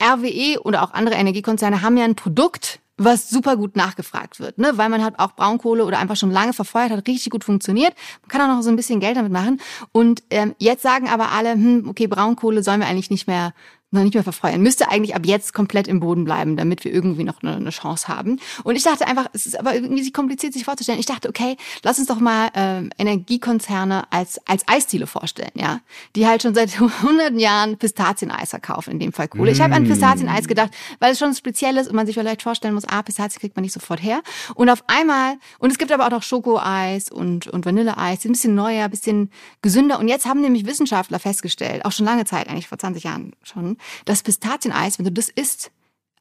RWE 0.02 0.60
oder 0.62 0.82
auch 0.82 0.92
andere 0.92 1.16
Energiekonzerne 1.16 1.82
haben 1.82 1.96
ja 1.96 2.04
ein 2.04 2.16
Produkt, 2.16 2.80
was 2.96 3.28
super 3.28 3.56
gut 3.56 3.74
nachgefragt 3.74 4.38
wird, 4.38 4.58
ne? 4.58 4.72
weil 4.76 4.88
man 4.88 5.02
halt 5.02 5.18
auch 5.18 5.32
Braunkohle 5.32 5.84
oder 5.84 5.98
einfach 5.98 6.16
schon 6.16 6.30
lange 6.30 6.52
verfeuert 6.52 6.90
hat, 6.90 7.08
richtig 7.08 7.30
gut 7.30 7.42
funktioniert. 7.42 7.94
Man 8.22 8.28
kann 8.28 8.40
auch 8.40 8.56
noch 8.56 8.62
so 8.62 8.70
ein 8.70 8.76
bisschen 8.76 9.00
Geld 9.00 9.16
damit 9.16 9.32
machen. 9.32 9.60
Und 9.90 10.22
ähm, 10.30 10.54
jetzt 10.58 10.82
sagen 10.82 11.08
aber 11.08 11.32
alle, 11.32 11.52
hm, 11.52 11.88
okay, 11.88 12.06
Braunkohle 12.06 12.62
sollen 12.62 12.80
wir 12.80 12.86
eigentlich 12.86 13.10
nicht 13.10 13.26
mehr 13.26 13.52
noch 13.94 14.02
nicht 14.02 14.14
mehr 14.14 14.22
verfeuern. 14.22 14.60
Müsste 14.60 14.90
eigentlich 14.90 15.14
ab 15.14 15.22
jetzt 15.24 15.54
komplett 15.54 15.88
im 15.88 16.00
Boden 16.00 16.24
bleiben, 16.24 16.56
damit 16.56 16.84
wir 16.84 16.92
irgendwie 16.92 17.24
noch 17.24 17.42
eine, 17.42 17.56
eine, 17.56 17.70
Chance 17.70 18.08
haben. 18.08 18.38
Und 18.62 18.76
ich 18.76 18.82
dachte 18.82 19.06
einfach, 19.06 19.26
es 19.32 19.46
ist 19.46 19.58
aber 19.58 19.74
irgendwie 19.74 20.12
kompliziert 20.12 20.52
sich 20.52 20.64
vorzustellen. 20.64 21.00
Ich 21.00 21.06
dachte, 21.06 21.28
okay, 21.28 21.56
lass 21.82 21.98
uns 21.98 22.08
doch 22.08 22.20
mal 22.20 22.50
ähm, 22.54 22.90
Energiekonzerne 22.98 24.04
als 24.10 24.38
als 24.46 24.66
Eisdiele 24.68 25.06
vorstellen, 25.06 25.52
ja, 25.54 25.80
die 26.16 26.26
halt 26.26 26.42
schon 26.42 26.54
seit 26.54 26.78
hunderten 27.02 27.38
Jahren 27.38 27.78
Pistazieneis 27.78 28.50
verkaufen, 28.50 28.90
in 28.90 28.98
dem 28.98 29.12
Fall 29.12 29.28
Kohle. 29.28 29.50
Ich 29.50 29.60
habe 29.60 29.74
an 29.74 29.84
mm. 29.84 29.88
Pistazieneis 29.88 30.46
gedacht, 30.46 30.70
weil 30.98 31.12
es 31.12 31.18
schon 31.18 31.34
speziell 31.34 31.76
ist 31.76 31.88
und 31.88 31.96
man 31.96 32.06
sich 32.06 32.14
vielleicht 32.14 32.42
vorstellen 32.42 32.74
muss, 32.74 32.84
ah, 32.84 33.02
Pistazien 33.02 33.40
kriegt 33.40 33.56
man 33.56 33.62
nicht 33.62 33.72
sofort 33.72 34.02
her. 34.02 34.22
Und 34.54 34.68
auf 34.68 34.84
einmal, 34.86 35.36
und 35.58 35.70
es 35.70 35.78
gibt 35.78 35.92
aber 35.92 36.06
auch 36.06 36.10
noch 36.10 36.22
Schokoeis 36.22 37.10
und 37.10 37.48
und 37.48 37.64
Vanilleeis, 37.64 38.20
die 38.20 38.28
ein 38.28 38.32
bisschen 38.32 38.54
neuer, 38.54 38.84
ein 38.84 38.90
bisschen 38.90 39.30
gesünder. 39.62 39.98
Und 39.98 40.08
jetzt 40.08 40.26
haben 40.26 40.40
nämlich 40.40 40.66
Wissenschaftler 40.66 41.18
festgestellt, 41.18 41.84
auch 41.84 41.92
schon 41.92 42.06
lange 42.06 42.24
Zeit, 42.24 42.48
eigentlich 42.48 42.68
vor 42.68 42.78
20 42.78 43.04
Jahren 43.04 43.32
schon, 43.42 43.76
dass 44.04 44.22
Pistazieneis, 44.22 44.98
wenn 44.98 45.04
du 45.04 45.12
das 45.12 45.28
isst, 45.28 45.70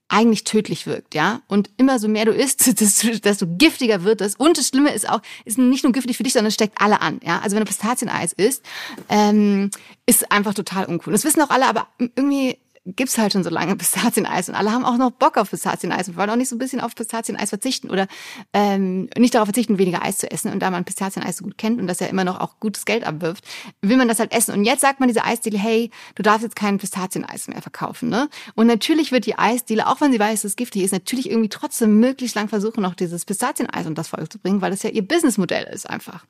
eigentlich 0.10 0.44
tödlich 0.44 0.86
wirkt, 0.86 1.16
ja. 1.16 1.42
Und 1.48 1.72
immer 1.78 1.98
so 1.98 2.08
mehr 2.08 2.26
du 2.26 2.32
isst, 2.32 2.80
desto, 3.26 3.48
giftiger 3.58 4.04
wird 4.04 4.22
es. 4.22 4.36
Und 4.36 4.58
das 4.58 4.68
Schlimme 4.68 4.94
ist 4.94 5.10
auch, 5.10 5.22
ist 5.46 5.58
nicht 5.58 5.84
nur 5.84 5.92
giftig 5.94 6.18
für 6.18 6.24
dich, 6.24 6.34
sondern 6.34 6.50
es 6.50 6.54
steckt 6.54 6.80
alle 6.80 7.02
an, 7.02 7.20
ja. 7.24 7.40
Also 7.40 7.56
wenn 7.56 7.64
du 7.64 7.70
Pistazieneis 7.70 8.34
isst, 8.34 8.64
ähm, 9.10 9.72
ist 10.06 10.32
einfach 10.32 10.54
total 10.54 10.86
uncool. 10.86 11.14
Das 11.14 11.24
wissen 11.24 11.42
auch 11.42 11.50
alle, 11.50 11.68
aber 11.68 11.88
irgendwie 11.98 12.58
gibt's 12.86 13.18
halt 13.18 13.34
schon 13.34 13.44
so 13.44 13.50
lange 13.50 13.76
Pistazieneis 13.76 14.50
und 14.50 14.56
alle 14.56 14.72
haben 14.72 14.86
auch 14.86 14.98
noch 14.98 15.12
Bock 15.12 15.38
auf 15.38 15.50
Pistazieneis 15.50 16.10
und 16.10 16.18
wollen 16.18 16.30
auch 16.30 16.36
nicht 16.36 16.50
so 16.50 16.56
ein 16.56 16.60
bisschen 16.60 16.82
auf 16.82 16.96
Pistazieneis 16.96 17.50
verzichten 17.50 17.90
oder 17.90 18.08
ähm, 18.54 19.10
nicht 19.18 19.36
darauf 19.36 19.48
verzichten, 19.48 19.78
weniger 19.78 20.04
Eis 20.04 20.18
zu 20.18 20.30
essen. 20.30 20.52
Und 20.52 20.60
da 20.60 20.70
man 20.70 20.86
Pistazieneis 20.86 21.38
so 21.38 21.46
gut 21.46 21.58
kennt 21.58 21.80
und 21.80 21.88
das 21.88 22.00
ja 22.00 22.08
immer 22.08 22.24
noch 22.24 22.40
auch 22.40 22.60
gutes 22.60 22.86
Geld 22.86 23.06
abwirft, 23.06 23.46
will 23.82 23.98
man 23.98 24.08
das 24.08 24.20
halt 24.20 24.34
essen. 24.34 24.54
Und 24.54 24.66
jetzt 24.66 24.82
sagt 24.82 25.00
man 25.00 25.08
diese 25.08 25.24
Eisdiele, 25.24 25.58
hey, 25.58 25.92
du 26.16 26.24
darfst 26.24 26.44
jetzt 26.44 26.56
kein 26.56 26.78
Pistazieneis 26.78 27.48
mehr 27.48 27.62
verkaufen. 27.62 28.10
Ne? 28.10 28.30
Und 28.56 28.68
natürlich 28.68 29.12
wird 29.12 29.26
die 29.26 29.38
Eisdiele, 29.38 29.88
auch 29.88 30.02
wenn 30.02 30.12
sie 30.12 30.20
weiß, 30.20 30.42
dass 30.42 30.52
es 30.52 30.56
giftig 30.56 30.84
ist, 30.84 30.92
natürlich 30.92 31.30
irgendwie 31.30 31.50
trotzdem 31.50 32.00
möglichst 32.00 32.36
lang 32.36 32.50
versuchen, 32.50 32.82
noch 32.82 32.96
dieses 32.96 33.26
Pistazieneis 33.26 33.86
und 33.86 33.98
das 33.98 34.10
Volk 34.10 34.32
zu 34.32 34.40
bringen, 34.40 34.62
weil 34.62 34.72
das 34.72 34.84
ja 34.84 34.90
ihr 34.90 35.08
Businessmodell 35.08 35.66
ist 35.74 35.90
einfach. 35.90 36.26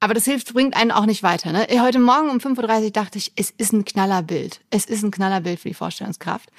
Aber 0.00 0.14
das 0.14 0.24
hilft, 0.24 0.52
bringt 0.52 0.76
einen 0.76 0.90
auch 0.90 1.06
nicht 1.06 1.22
weiter. 1.22 1.52
Ne? 1.52 1.66
Heute 1.80 1.98
Morgen 1.98 2.28
um 2.28 2.38
5.30 2.38 2.84
Uhr 2.84 2.90
dachte 2.90 3.18
ich, 3.18 3.32
es 3.36 3.50
ist 3.50 3.72
ein 3.72 3.84
Knallerbild. 3.84 4.60
Es 4.70 4.84
ist 4.84 5.02
ein 5.02 5.10
Knallerbild 5.10 5.58
für 5.58 5.68
die 5.68 5.74
Vorstellungskraft. 5.74 6.50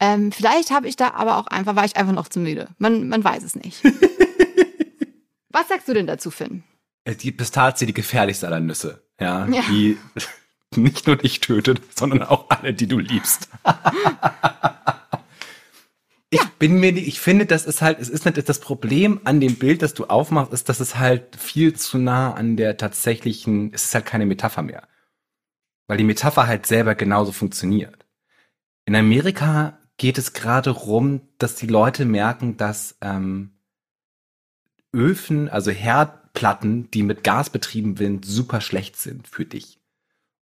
Ähm, 0.00 0.32
vielleicht 0.32 0.70
habe 0.70 0.88
ich 0.88 0.96
da 0.96 1.12
aber 1.12 1.36
auch 1.36 1.46
einfach, 1.46 1.76
war 1.76 1.84
ich 1.84 1.96
einfach 1.96 2.14
noch 2.14 2.28
zu 2.28 2.40
müde. 2.40 2.68
Man, 2.78 3.08
man 3.08 3.22
weiß 3.22 3.42
es 3.42 3.54
nicht. 3.54 3.82
Was 5.50 5.68
sagst 5.68 5.88
du 5.88 5.94
denn 5.94 6.06
dazu, 6.06 6.30
Finn? 6.30 6.64
Äh, 7.04 7.14
die 7.14 7.32
Pistazie 7.32 7.86
die 7.86 7.94
gefährlichste 7.94 8.46
aller 8.46 8.60
Nüsse. 8.60 9.02
Ja, 9.20 9.46
ja. 9.46 9.62
die 9.68 9.98
nicht 10.76 11.06
nur 11.06 11.16
dich 11.16 11.40
tötet, 11.40 11.80
sondern 11.94 12.22
auch 12.22 12.48
alle, 12.48 12.72
die 12.72 12.86
du 12.86 12.98
liebst. 12.98 13.48
ich 16.30 16.40
ja. 16.40 16.50
bin 16.58 16.80
mir, 16.80 16.90
ich 16.96 17.20
finde, 17.20 17.46
das 17.46 17.66
ist 17.66 17.82
halt, 17.82 18.00
es 18.00 18.08
ist 18.08 18.24
nicht 18.24 18.48
das 18.48 18.60
Problem 18.60 19.20
an 19.24 19.40
dem 19.40 19.56
Bild, 19.56 19.82
das 19.82 19.94
du 19.94 20.06
aufmachst, 20.06 20.52
ist, 20.52 20.68
dass 20.68 20.80
es 20.80 20.96
halt 20.96 21.36
viel 21.36 21.74
zu 21.76 21.98
nah 21.98 22.34
an 22.34 22.56
der 22.56 22.76
tatsächlichen, 22.76 23.72
es 23.72 23.84
ist 23.84 23.94
halt 23.94 24.06
keine 24.06 24.26
Metapher 24.26 24.62
mehr. 24.62 24.88
Weil 25.86 25.98
die 25.98 26.04
Metapher 26.04 26.48
halt 26.48 26.66
selber 26.66 26.96
genauso 26.96 27.30
funktioniert. 27.30 28.06
In 28.86 28.96
Amerika 28.96 29.78
geht 29.98 30.18
es 30.18 30.32
gerade 30.32 30.70
rum, 30.70 31.20
dass 31.38 31.54
die 31.54 31.68
Leute 31.68 32.04
merken, 32.04 32.56
dass 32.56 32.96
ähm, 33.00 33.52
Öfen, 34.92 35.48
also 35.48 35.70
Herdplatten, 35.70 36.90
die 36.90 37.04
mit 37.04 37.22
Gas 37.22 37.50
betrieben 37.50 37.96
sind, 37.96 38.24
super 38.24 38.60
schlecht 38.60 38.96
sind 38.96 39.28
für 39.28 39.44
dich 39.44 39.78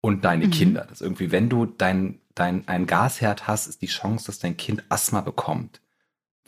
und 0.00 0.24
deine 0.24 0.46
mhm. 0.46 0.50
Kinder. 0.50 0.86
Das 0.88 1.00
irgendwie, 1.00 1.32
wenn 1.32 1.48
du 1.48 1.66
dein, 1.66 2.20
dein, 2.34 2.66
ein 2.68 2.86
Gasherd 2.86 3.46
hast, 3.46 3.66
ist 3.66 3.82
die 3.82 3.86
Chance, 3.86 4.26
dass 4.26 4.38
dein 4.38 4.56
Kind 4.56 4.84
Asthma 4.88 5.20
bekommt, 5.20 5.80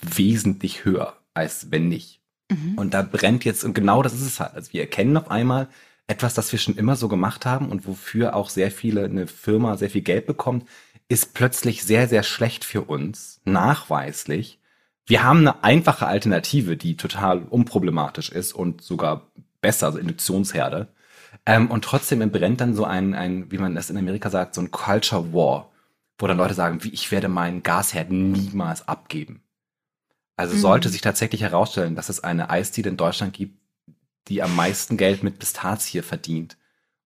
wesentlich 0.00 0.84
höher, 0.84 1.16
als 1.34 1.70
wenn 1.70 1.88
nicht. 1.88 2.20
Mhm. 2.50 2.76
Und 2.76 2.94
da 2.94 3.02
brennt 3.02 3.44
jetzt, 3.44 3.64
und 3.64 3.74
genau 3.74 4.02
das 4.02 4.14
ist 4.14 4.22
es 4.22 4.40
halt. 4.40 4.54
Also 4.54 4.72
wir 4.72 4.80
erkennen 4.80 5.16
auf 5.16 5.30
einmal 5.30 5.68
etwas, 6.06 6.34
das 6.34 6.50
wir 6.52 6.58
schon 6.58 6.76
immer 6.76 6.96
so 6.96 7.08
gemacht 7.08 7.46
haben 7.46 7.68
und 7.68 7.86
wofür 7.86 8.34
auch 8.34 8.50
sehr 8.50 8.70
viele, 8.70 9.04
eine 9.04 9.26
Firma 9.26 9.76
sehr 9.76 9.90
viel 9.90 10.02
Geld 10.02 10.26
bekommt, 10.26 10.68
ist 11.08 11.34
plötzlich 11.34 11.82
sehr, 11.84 12.08
sehr 12.08 12.22
schlecht 12.22 12.64
für 12.64 12.82
uns, 12.82 13.40
nachweislich. 13.44 14.58
Wir 15.06 15.22
haben 15.24 15.40
eine 15.40 15.62
einfache 15.64 16.06
Alternative, 16.06 16.76
die 16.76 16.96
total 16.96 17.42
unproblematisch 17.42 18.30
ist 18.30 18.52
und 18.52 18.82
sogar 18.82 19.30
besser, 19.60 19.86
also 19.86 19.98
Induktionsherde. 19.98 20.88
Ähm, 21.46 21.70
und 21.70 21.84
trotzdem 21.84 22.20
entbrennt 22.20 22.60
dann 22.60 22.74
so 22.74 22.84
ein, 22.84 23.14
ein, 23.14 23.50
wie 23.50 23.58
man 23.58 23.74
das 23.74 23.90
in 23.90 23.96
Amerika 23.96 24.30
sagt, 24.30 24.54
so 24.54 24.60
ein 24.60 24.70
Culture 24.70 25.32
War, 25.32 25.70
wo 26.18 26.26
dann 26.26 26.36
Leute 26.36 26.54
sagen, 26.54 26.84
wie 26.84 26.90
ich 26.90 27.10
werde 27.10 27.28
meinen 27.28 27.62
Gasherd 27.62 28.10
niemals 28.10 28.86
abgeben. 28.86 29.42
Also 30.36 30.54
mhm. 30.56 30.60
sollte 30.60 30.88
sich 30.88 31.00
tatsächlich 31.00 31.42
herausstellen, 31.42 31.94
dass 31.94 32.08
es 32.08 32.22
eine 32.22 32.50
Eisdiele 32.50 32.90
in 32.90 32.96
Deutschland 32.96 33.32
gibt, 33.32 33.58
die 34.28 34.42
am 34.42 34.54
meisten 34.54 34.96
Geld 34.96 35.22
mit 35.22 35.38
Pistazie 35.38 36.02
verdient 36.02 36.56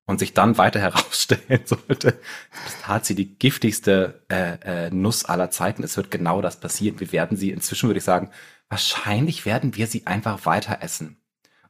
und 0.07 0.19
sich 0.19 0.35
dann 0.35 0.59
weiter 0.59 0.81
herausstellen 0.81 1.63
sollte, 1.65 2.19
Pistazie 2.65 3.15
die 3.15 3.39
giftigste 3.39 4.23
äh, 4.29 4.87
äh, 4.87 4.91
Nuss 4.91 5.25
aller 5.25 5.51
Zeiten 5.51 5.83
es 5.83 5.97
wird 5.97 6.11
genau 6.11 6.43
das 6.43 6.61
passieren. 6.61 7.01
Wir 7.01 7.13
werden 7.13 7.37
sie, 7.37 7.51
inzwischen 7.51 7.89
würde 7.89 7.99
ich 7.99 8.05
sagen, 8.05 8.31
wahrscheinlich 8.69 9.47
werden 9.47 9.77
wir 9.77 9.87
sie 9.87 10.07
einfach 10.07 10.47
weiter 10.47 10.79
essen. 10.83 11.17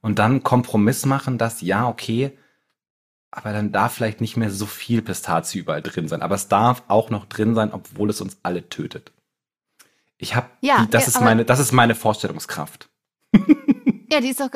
Und 0.01 0.19
dann 0.19 0.43
Kompromiss 0.43 1.07
machen, 1.07 1.39
dass 1.39 1.63
ja, 1.63 1.89
okay, 1.89 2.37
aber 3.37 3.53
dann 3.53 3.71
darf 3.71 3.93
vielleicht 3.93 4.23
nicht 4.23 4.39
mehr 4.39 4.51
so 4.51 4.65
viel 4.65 5.03
Pistazie 5.03 5.59
überall 5.59 5.83
drin 5.83 6.09
sein. 6.09 6.23
Aber 6.23 6.35
es 6.35 6.49
darf 6.49 6.83
auch 6.89 7.11
noch 7.11 7.27
drin 7.27 7.55
sein, 7.55 7.71
obwohl 7.71 8.09
es 8.09 8.23
uns 8.23 8.39
alle 8.43 8.71
tötet. 8.71 9.13
Ich 10.17 10.35
habe, 10.35 10.49
ja, 10.63 10.89
das 10.91 11.03
ja, 11.03 11.09
ist 11.09 11.21
meine, 11.21 11.45
das 11.45 11.59
ist 11.59 11.73
meine 11.73 11.95
Vorstellungskraft. 11.95 12.89
Ja, 14.09 14.21
die 14.21 14.29
ist 14.29 14.39
doch, 14.39 14.51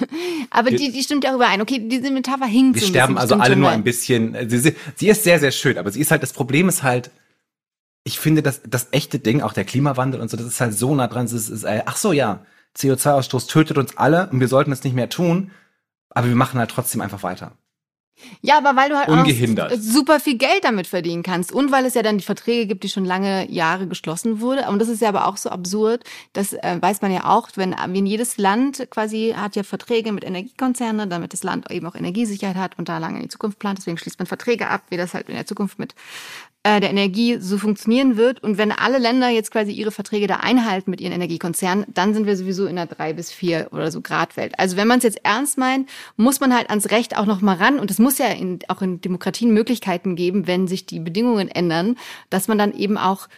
aber 0.50 0.72
die, 0.72 0.90
die 0.90 1.00
stimmt 1.00 1.22
ja 1.22 1.30
auch 1.30 1.36
überein. 1.36 1.60
Okay, 1.60 1.78
diese 1.88 2.10
Metapher 2.10 2.46
hinkt 2.46 2.74
Wir 2.74 2.82
so 2.82 2.88
sterben 2.88 3.16
also 3.16 3.36
alle 3.36 3.54
nur 3.54 3.70
ein 3.70 3.84
bisschen. 3.84 4.50
Sie, 4.50 4.74
sie 4.96 5.08
ist 5.08 5.22
sehr, 5.22 5.38
sehr 5.38 5.52
schön, 5.52 5.78
aber 5.78 5.92
sie 5.92 6.00
ist 6.00 6.10
halt, 6.10 6.24
das 6.24 6.32
Problem 6.32 6.68
ist 6.68 6.82
halt, 6.82 7.12
ich 8.02 8.18
finde, 8.18 8.42
dass 8.42 8.62
das 8.66 8.88
echte 8.90 9.20
Ding, 9.20 9.42
auch 9.42 9.52
der 9.52 9.64
Klimawandel 9.64 10.20
und 10.20 10.28
so, 10.28 10.36
das 10.36 10.46
ist 10.46 10.60
halt 10.60 10.74
so 10.74 10.92
nah 10.92 11.06
dran. 11.06 11.26
Ist, 11.26 11.34
ist, 11.34 11.62
äh, 11.62 11.82
ach 11.86 11.96
so, 11.96 12.12
ja, 12.12 12.44
CO2-Ausstoß 12.76 13.46
tötet 13.46 13.78
uns 13.78 13.96
alle 13.96 14.28
und 14.30 14.40
wir 14.40 14.48
sollten 14.48 14.72
es 14.72 14.82
nicht 14.82 14.96
mehr 14.96 15.08
tun, 15.08 15.52
aber 16.10 16.26
wir 16.26 16.34
machen 16.34 16.58
halt 16.58 16.72
trotzdem 16.72 17.00
einfach 17.00 17.22
weiter. 17.22 17.52
Ja, 18.40 18.58
aber 18.58 18.76
weil 18.76 18.88
du 18.88 18.96
halt 18.96 19.08
Ungehindert. 19.08 19.72
auch 19.72 19.76
super 19.78 20.20
viel 20.20 20.38
Geld 20.38 20.64
damit 20.64 20.86
verdienen 20.86 21.22
kannst 21.22 21.52
und 21.52 21.70
weil 21.70 21.84
es 21.84 21.94
ja 21.94 22.02
dann 22.02 22.18
die 22.18 22.24
Verträge 22.24 22.66
gibt, 22.66 22.82
die 22.82 22.88
schon 22.88 23.04
lange 23.04 23.50
Jahre 23.50 23.86
geschlossen 23.86 24.40
wurde. 24.40 24.68
Und 24.68 24.78
das 24.78 24.88
ist 24.88 25.02
ja 25.02 25.08
aber 25.08 25.26
auch 25.26 25.36
so 25.36 25.50
absurd, 25.50 26.02
das 26.32 26.52
äh, 26.54 26.78
weiß 26.80 27.02
man 27.02 27.12
ja 27.12 27.24
auch, 27.24 27.48
wenn, 27.56 27.74
wenn 27.88 28.06
jedes 28.06 28.38
Land 28.38 28.86
quasi 28.90 29.34
hat 29.36 29.56
ja 29.56 29.62
Verträge 29.62 30.12
mit 30.12 30.24
Energiekonzernen, 30.24 31.10
damit 31.10 31.32
das 31.32 31.42
Land 31.42 31.70
eben 31.70 31.86
auch 31.86 31.94
Energiesicherheit 31.94 32.56
hat 32.56 32.78
und 32.78 32.88
da 32.88 32.98
lange 32.98 33.16
in 33.16 33.22
die 33.22 33.28
Zukunft 33.28 33.58
plant. 33.58 33.78
Deswegen 33.78 33.98
schließt 33.98 34.18
man 34.18 34.26
Verträge 34.26 34.68
ab, 34.68 34.82
wie 34.88 34.96
das 34.96 35.12
halt 35.14 35.28
in 35.28 35.34
der 35.34 35.46
Zukunft 35.46 35.78
mit 35.78 35.94
äh, 36.66 36.80
der 36.80 36.90
Energie 36.90 37.38
so 37.38 37.58
funktionieren 37.58 38.16
wird. 38.16 38.42
Und 38.42 38.58
wenn 38.58 38.72
alle 38.72 38.98
Länder 38.98 39.28
jetzt 39.28 39.52
quasi 39.52 39.70
ihre 39.70 39.92
Verträge 39.92 40.26
da 40.26 40.38
einhalten 40.38 40.90
mit 40.90 41.00
ihren 41.00 41.12
Energiekonzernen, 41.12 41.84
dann 41.86 42.12
sind 42.12 42.26
wir 42.26 42.36
sowieso 42.36 42.66
in 42.66 42.74
der 42.74 42.86
drei 42.86 43.12
bis 43.12 43.30
vier 43.30 43.68
oder 43.70 43.92
so 43.92 44.00
Grad 44.00 44.36
Welt. 44.36 44.58
Also 44.58 44.76
wenn 44.76 44.88
man 44.88 44.98
es 44.98 45.04
jetzt 45.04 45.24
ernst 45.24 45.58
meint, 45.58 45.88
muss 46.16 46.40
man 46.40 46.52
halt 46.52 46.68
ans 46.68 46.90
Recht 46.90 47.16
auch 47.16 47.26
noch 47.26 47.40
mal 47.40 47.54
ran. 47.54 47.78
Und 47.78 47.92
es 47.92 48.00
muss 48.00 48.18
ja 48.18 48.26
in, 48.26 48.58
auch 48.66 48.82
in 48.82 49.00
Demokratien 49.00 49.54
Möglichkeiten 49.54 50.16
geben, 50.16 50.48
wenn 50.48 50.66
sich 50.66 50.86
die 50.86 50.98
Bedingungen 50.98 51.46
ändern, 51.46 51.96
dass 52.30 52.48
man 52.48 52.58
dann 52.58 52.74
eben 52.74 52.98
auch 52.98 53.28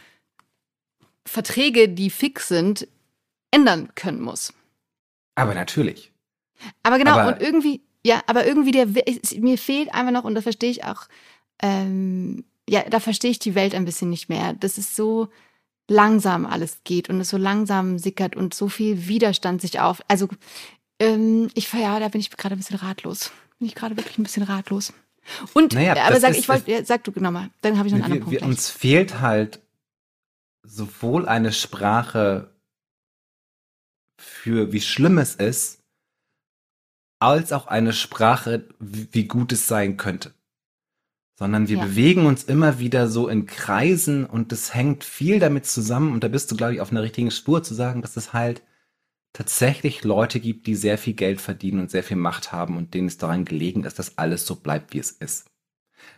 Verträge, 1.27 1.91
die 1.91 2.09
fix 2.09 2.49
sind, 2.49 2.89
ändern 3.51 3.91
können 3.95 4.23
muss. 4.23 4.55
Aber 5.35 5.53
natürlich. 5.53 6.13
Aber 6.83 6.97
genau, 6.97 7.19
aber 7.19 7.35
und 7.35 7.43
irgendwie, 7.43 7.83
ja, 8.07 8.23
aber 8.27 8.47
irgendwie 8.47 8.71
der, 8.71 8.87
mir 9.39 9.59
fehlt 9.59 9.93
einfach 9.93 10.13
noch, 10.13 10.25
und 10.25 10.35
da 10.35 10.41
verstehe 10.41 10.71
ich 10.71 10.85
auch, 10.85 11.09
ähm, 11.63 12.45
ja, 12.69 12.83
da 12.89 13.01
verstehe 13.01 13.31
ich 13.31 13.39
die 13.39 13.55
Welt 13.55 13.75
ein 13.75 13.85
bisschen 13.85 14.11
nicht 14.11 14.29
mehr. 14.29 14.53
Das 14.55 14.79
ist 14.79 14.95
so 14.95 15.29
langsam 15.89 16.47
alles 16.47 16.81
geht 16.85 17.09
und 17.09 17.21
es 17.21 17.31
so 17.31 17.37
langsam 17.37 17.99
sickert 17.99 18.37
und 18.37 18.53
so 18.55 18.69
viel 18.69 19.09
Widerstand 19.09 19.61
sich 19.61 19.81
auf. 19.81 20.03
Also 20.09 20.29
ähm, 21.01 21.51
ich 21.55 21.73
ja, 21.73 21.99
da 21.99 22.09
bin 22.09 22.21
ich 22.21 22.31
gerade 22.31 22.55
ein 22.55 22.59
bisschen 22.59 22.77
ratlos. 22.77 23.33
Bin 23.59 23.69
ich 23.69 23.75
gerade 23.75 23.97
wirklich 23.97 24.19
ein 24.19 24.23
bisschen 24.23 24.43
ratlos. 24.43 24.93
Und 25.53 25.75
naja, 25.75 25.97
aber 26.05 26.21
sag, 26.21 26.31
ist, 26.33 26.39
ich 26.39 26.49
wollte, 26.49 26.71
ja, 26.71 26.85
sag 26.85 27.05
du 27.05 27.13
genau 27.13 27.31
mal, 27.31 27.51
dann 27.61 27.79
habe 27.79 27.89
ich 27.89 27.95
noch 27.95 28.03
einen 28.03 28.15
wir, 28.15 28.21
anderen 28.21 28.25
Punkt. 28.25 28.41
Wir, 28.41 28.47
uns 28.47 28.71
fehlt 28.71 29.21
halt 29.21 29.61
sowohl 30.63 31.27
eine 31.27 31.53
Sprache 31.53 32.51
für 34.19 34.73
wie 34.73 34.81
schlimm 34.81 35.19
es 35.19 35.35
ist, 35.35 35.83
als 37.21 37.53
auch 37.53 37.67
eine 37.67 37.93
Sprache, 37.93 38.69
wie 38.79 39.25
gut 39.25 39.53
es 39.53 39.67
sein 39.67 39.97
könnte 39.97 40.35
sondern 41.39 41.69
wir 41.69 41.79
ja. 41.79 41.85
bewegen 41.85 42.27
uns 42.27 42.43
immer 42.43 42.81
wieder 42.81 43.07
so 43.07 43.29
in 43.29 43.47
Kreisen 43.47 44.27
und 44.27 44.51
das 44.51 44.75
hängt 44.75 45.05
viel 45.05 45.39
damit 45.39 45.67
zusammen 45.67 46.13
und 46.13 46.25
da 46.25 46.29
bist 46.29 46.51
du, 46.51 46.57
glaube 46.57 46.75
ich, 46.75 46.81
auf 46.81 46.91
einer 46.91 47.05
richtigen 47.05 47.31
Spur 47.31 47.63
zu 47.63 47.75
sagen, 47.75 48.03
dass 48.03 48.17
es 48.17 48.33
halt 48.33 48.61
tatsächlich 49.33 50.03
Leute 50.03 50.41
gibt, 50.41 50.67
die 50.67 50.75
sehr 50.75 50.99
viel 50.99 51.15
Geld 51.15 51.41
verdienen 51.41 51.79
und 51.79 51.93
sehr 51.93 52.03
viel 52.03 52.17
Macht 52.17 52.51
haben 52.51 52.77
und 52.77 52.93
denen 52.93 53.07
es 53.07 53.19
daran 53.19 53.45
gelegen 53.45 53.85
ist, 53.85 54.01
dass 54.01 54.19
alles 54.19 54.47
so 54.47 54.57
bleibt, 54.57 54.93
wie 54.95 54.99
es 54.99 55.13
ist. 55.13 55.49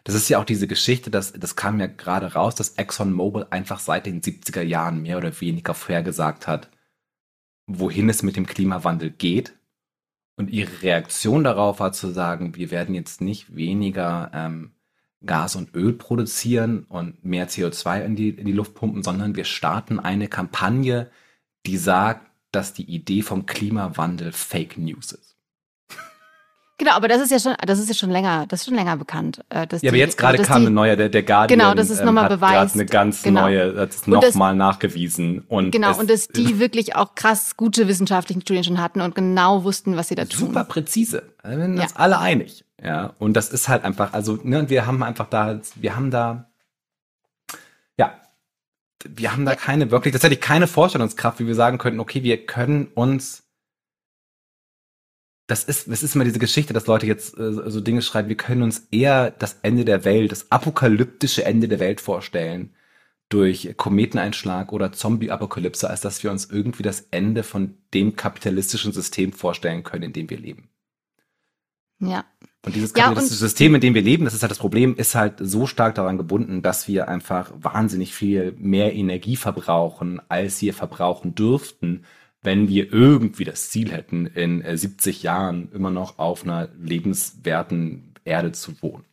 Das 0.05 0.15
ist 0.15 0.31
ja 0.31 0.39
auch 0.39 0.45
diese 0.47 0.67
Geschichte, 0.67 1.11
dass, 1.11 1.35
das 1.35 1.55
kam 1.55 1.79
ja 1.81 1.87
gerade 1.87 2.33
raus, 2.33 2.55
dass 2.55 2.79
ExxonMobil 2.79 3.47
einfach 3.51 3.79
seit 3.79 4.07
den 4.07 4.23
70er 4.23 4.63
Jahren 4.63 5.03
mehr 5.03 5.19
oder 5.19 5.39
weniger 5.39 5.75
vorhergesagt 5.75 6.47
hat, 6.47 6.71
wohin 7.67 8.09
es 8.09 8.23
mit 8.23 8.37
dem 8.37 8.47
Klimawandel 8.47 9.11
geht. 9.11 9.53
Und 10.37 10.49
ihre 10.49 10.81
Reaktion 10.81 11.45
darauf 11.45 11.79
war 11.79 11.93
zu 11.93 12.11
sagen, 12.11 12.55
wir 12.55 12.71
werden 12.71 12.95
jetzt 12.95 13.21
nicht 13.21 13.55
weniger 13.55 14.31
ähm, 14.33 14.73
Gas 15.25 15.57
und 15.57 15.75
Öl 15.75 15.93
produzieren 15.93 16.85
und 16.89 17.25
mehr 17.25 17.49
CO2 17.49 18.05
in 18.05 18.17
die, 18.17 18.31
in 18.31 18.47
die 18.47 18.53
Luft 18.53 18.75
pumpen, 18.75 19.03
sondern 19.03 19.37
wir 19.37 19.45
starten 19.45 20.01
eine 20.01 20.29
Kampagne, 20.29 21.11
die 21.67 21.77
sagt, 21.77 22.31
dass 22.53 22.73
die 22.73 22.91
Idee 22.91 23.23
vom 23.23 23.47
Klimawandel 23.47 24.33
Fake 24.33 24.79
News 24.79 25.13
ist. 25.13 25.31
Genau, 26.81 26.93
aber 26.93 27.09
das 27.09 27.21
ist 27.21 27.31
ja 27.31 27.39
schon, 27.39 27.55
das 27.67 27.79
ist 27.79 27.89
ja 27.89 27.95
schon 27.95 28.09
länger, 28.09 28.47
das 28.49 28.61
ist 28.61 28.65
schon 28.65 28.75
länger 28.75 28.97
bekannt. 28.97 29.43
Äh, 29.51 29.67
ja, 29.83 29.91
aber 29.91 29.99
jetzt 29.99 30.17
gerade 30.17 30.39
kam 30.39 30.63
die, 30.63 30.69
eine 30.69 30.75
neue, 30.75 30.97
der, 30.97 31.11
der 31.11 31.23
Guardian 31.23 31.59
genau, 31.59 31.75
das 31.75 31.91
ist 31.91 32.03
nochmal 32.03 32.33
ähm, 32.33 32.41
hat 32.41 32.73
eine 32.73 32.87
ganz 32.87 33.23
genau. 33.23 33.43
neue, 33.43 33.79
hat 33.79 33.91
es 33.91 34.07
nochmal 34.07 34.55
nachgewiesen. 34.55 35.45
Und 35.47 35.73
genau, 35.73 35.91
es, 35.91 35.99
und 35.99 36.09
dass 36.09 36.29
die 36.29 36.59
wirklich 36.59 36.97
auch 36.97 37.15
krass 37.15 37.59
gute 37.59 37.87
wissenschaftlichen 37.87 38.41
Studien 38.41 38.65
schon 38.65 38.81
hatten 38.81 39.03
und 39.03 39.15
genau 39.15 39.63
wussten, 39.65 39.95
was 39.97 40.09
sie 40.09 40.15
da 40.15 40.25
tun. 40.25 40.47
Super 40.47 40.65
präzise. 40.65 41.23
Wir 41.43 41.59
sind 41.59 41.79
uns 41.79 41.97
alle 41.97 42.19
einig. 42.19 42.65
Ja, 42.83 43.15
und 43.19 43.35
das 43.35 43.51
ist 43.51 43.69
halt 43.69 43.85
einfach, 43.85 44.13
also, 44.13 44.39
ne, 44.43 44.71
wir 44.71 44.87
haben 44.87 45.03
einfach 45.03 45.29
da, 45.29 45.61
wir 45.75 45.97
haben 45.97 46.11
da, 46.11 46.51
ja, 47.99 48.21
wir 49.05 49.33
haben 49.33 49.45
da 49.45 49.55
keine 49.55 49.91
wirklich, 49.91 50.13
tatsächlich 50.13 50.41
keine 50.41 50.67
Vorstellungskraft, 50.67 51.41
wie 51.41 51.47
wir 51.47 51.55
sagen 51.55 51.79
könnten, 51.79 52.01
okay, 52.01 52.23
wir 52.23 52.47
können 52.47 52.87
uns 52.95 53.45
das 55.51 55.65
ist, 55.65 55.89
es 55.89 56.05
ist 56.05 56.15
immer 56.15 56.25
diese 56.25 56.39
Geschichte, 56.39 56.73
dass 56.73 56.87
Leute 56.87 57.07
jetzt 57.07 57.37
äh, 57.37 57.53
so 57.53 57.81
Dinge 57.81 58.03
schreiben, 58.03 58.29
wir 58.29 58.37
können 58.37 58.63
uns 58.63 58.87
eher 58.93 59.33
das 59.33 59.59
Ende 59.63 59.85
der 59.85 60.05
Welt, 60.05 60.31
das 60.31 60.53
apokalyptische 60.53 61.45
Ende 61.45 61.67
der 61.67 61.81
Welt 61.81 62.01
vorstellen 62.01 62.73
durch 63.29 63.75
Kometeneinschlag 63.77 64.73
oder 64.73 64.93
Zombie-Apokalypse, 64.93 65.89
als 65.89 66.01
dass 66.01 66.23
wir 66.23 66.31
uns 66.31 66.47
irgendwie 66.47 66.83
das 66.83 67.01
Ende 67.11 67.43
von 67.43 67.77
dem 67.95 68.17
kapitalistischen 68.17 68.93
System 68.93 69.33
vorstellen 69.33 69.83
können, 69.83 70.05
in 70.05 70.13
dem 70.13 70.31
wir 70.31 70.39
leben. 70.39 70.69
Ja. 71.99 72.25
Und 72.65 72.75
dieses 72.75 72.93
ja, 72.95 73.15
System, 73.19 73.75
in 73.75 73.81
dem 73.81 73.95
wir 73.95 74.03
leben, 74.03 74.25
das 74.25 74.35
ist 74.35 74.43
halt 74.43 74.51
das 74.51 74.59
Problem, 74.59 74.95
ist 74.95 75.15
halt 75.15 75.37
so 75.39 75.67
stark 75.67 75.95
daran 75.95 76.19
gebunden, 76.19 76.61
dass 76.61 76.89
wir 76.89 77.09
einfach 77.09 77.51
wahnsinnig 77.59 78.15
viel 78.15 78.55
mehr 78.59 78.95
Energie 78.95 79.37
verbrauchen, 79.37 80.21
als 80.29 80.61
wir 80.61 80.75
verbrauchen 80.75 81.35
dürften, 81.35 82.05
wenn 82.43 82.69
wir 82.69 82.93
irgendwie 82.93 83.45
das 83.45 83.71
Ziel 83.71 83.93
hätten, 83.93 84.27
in 84.27 84.63
70 84.63 85.23
äh, 85.23 85.25
Jahren 85.25 85.71
immer 85.73 85.91
noch 85.91 86.19
auf 86.19 86.45
einer 86.45 86.69
lebenswerten 86.79 88.15
Erde 88.25 88.53
zu 88.53 88.81
wohnen. 88.83 89.05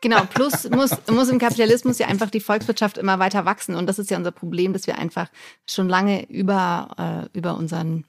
Genau, 0.00 0.22
plus 0.24 0.68
muss, 0.68 0.90
muss 1.10 1.30
im 1.30 1.38
Kapitalismus 1.38 1.98
ja 1.98 2.08
einfach 2.08 2.28
die 2.28 2.40
Volkswirtschaft 2.40 2.98
immer 2.98 3.18
weiter 3.18 3.46
wachsen. 3.46 3.74
Und 3.74 3.86
das 3.86 3.98
ist 3.98 4.10
ja 4.10 4.18
unser 4.18 4.32
Problem, 4.32 4.74
dass 4.74 4.86
wir 4.86 4.98
einfach 4.98 5.28
schon 5.66 5.88
lange 5.88 6.28
über, 6.28 7.30
äh, 7.32 7.38
über 7.38 7.56
unseren 7.56 8.04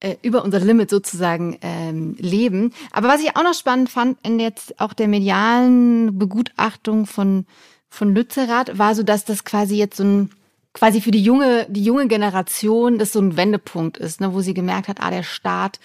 äh, 0.00 0.16
über 0.22 0.44
unser 0.44 0.60
Limit 0.60 0.90
sozusagen 0.90 1.58
ähm, 1.62 2.16
leben. 2.18 2.72
Aber 2.90 3.08
was 3.08 3.22
ich 3.22 3.36
auch 3.36 3.42
noch 3.42 3.54
spannend 3.54 3.90
fand 3.90 4.18
in 4.22 4.40
jetzt 4.40 4.80
auch 4.80 4.92
der 4.92 5.08
medialen 5.08 6.18
Begutachtung 6.18 7.06
von 7.06 7.46
von 7.92 8.14
Lützerath 8.14 8.78
war 8.78 8.94
so, 8.94 9.02
dass 9.02 9.24
das 9.24 9.44
quasi 9.44 9.76
jetzt 9.76 9.96
so 9.96 10.04
ein 10.04 10.30
quasi 10.72 11.00
für 11.00 11.10
die 11.10 11.22
junge 11.22 11.66
die 11.68 11.84
junge 11.84 12.06
Generation 12.06 12.98
das 12.98 13.12
so 13.12 13.20
ein 13.20 13.36
Wendepunkt 13.36 13.98
ist, 13.98 14.20
ne, 14.20 14.32
wo 14.32 14.40
sie 14.40 14.54
gemerkt 14.54 14.88
hat, 14.88 15.00
ah 15.00 15.10
der 15.10 15.24
Staat 15.24 15.80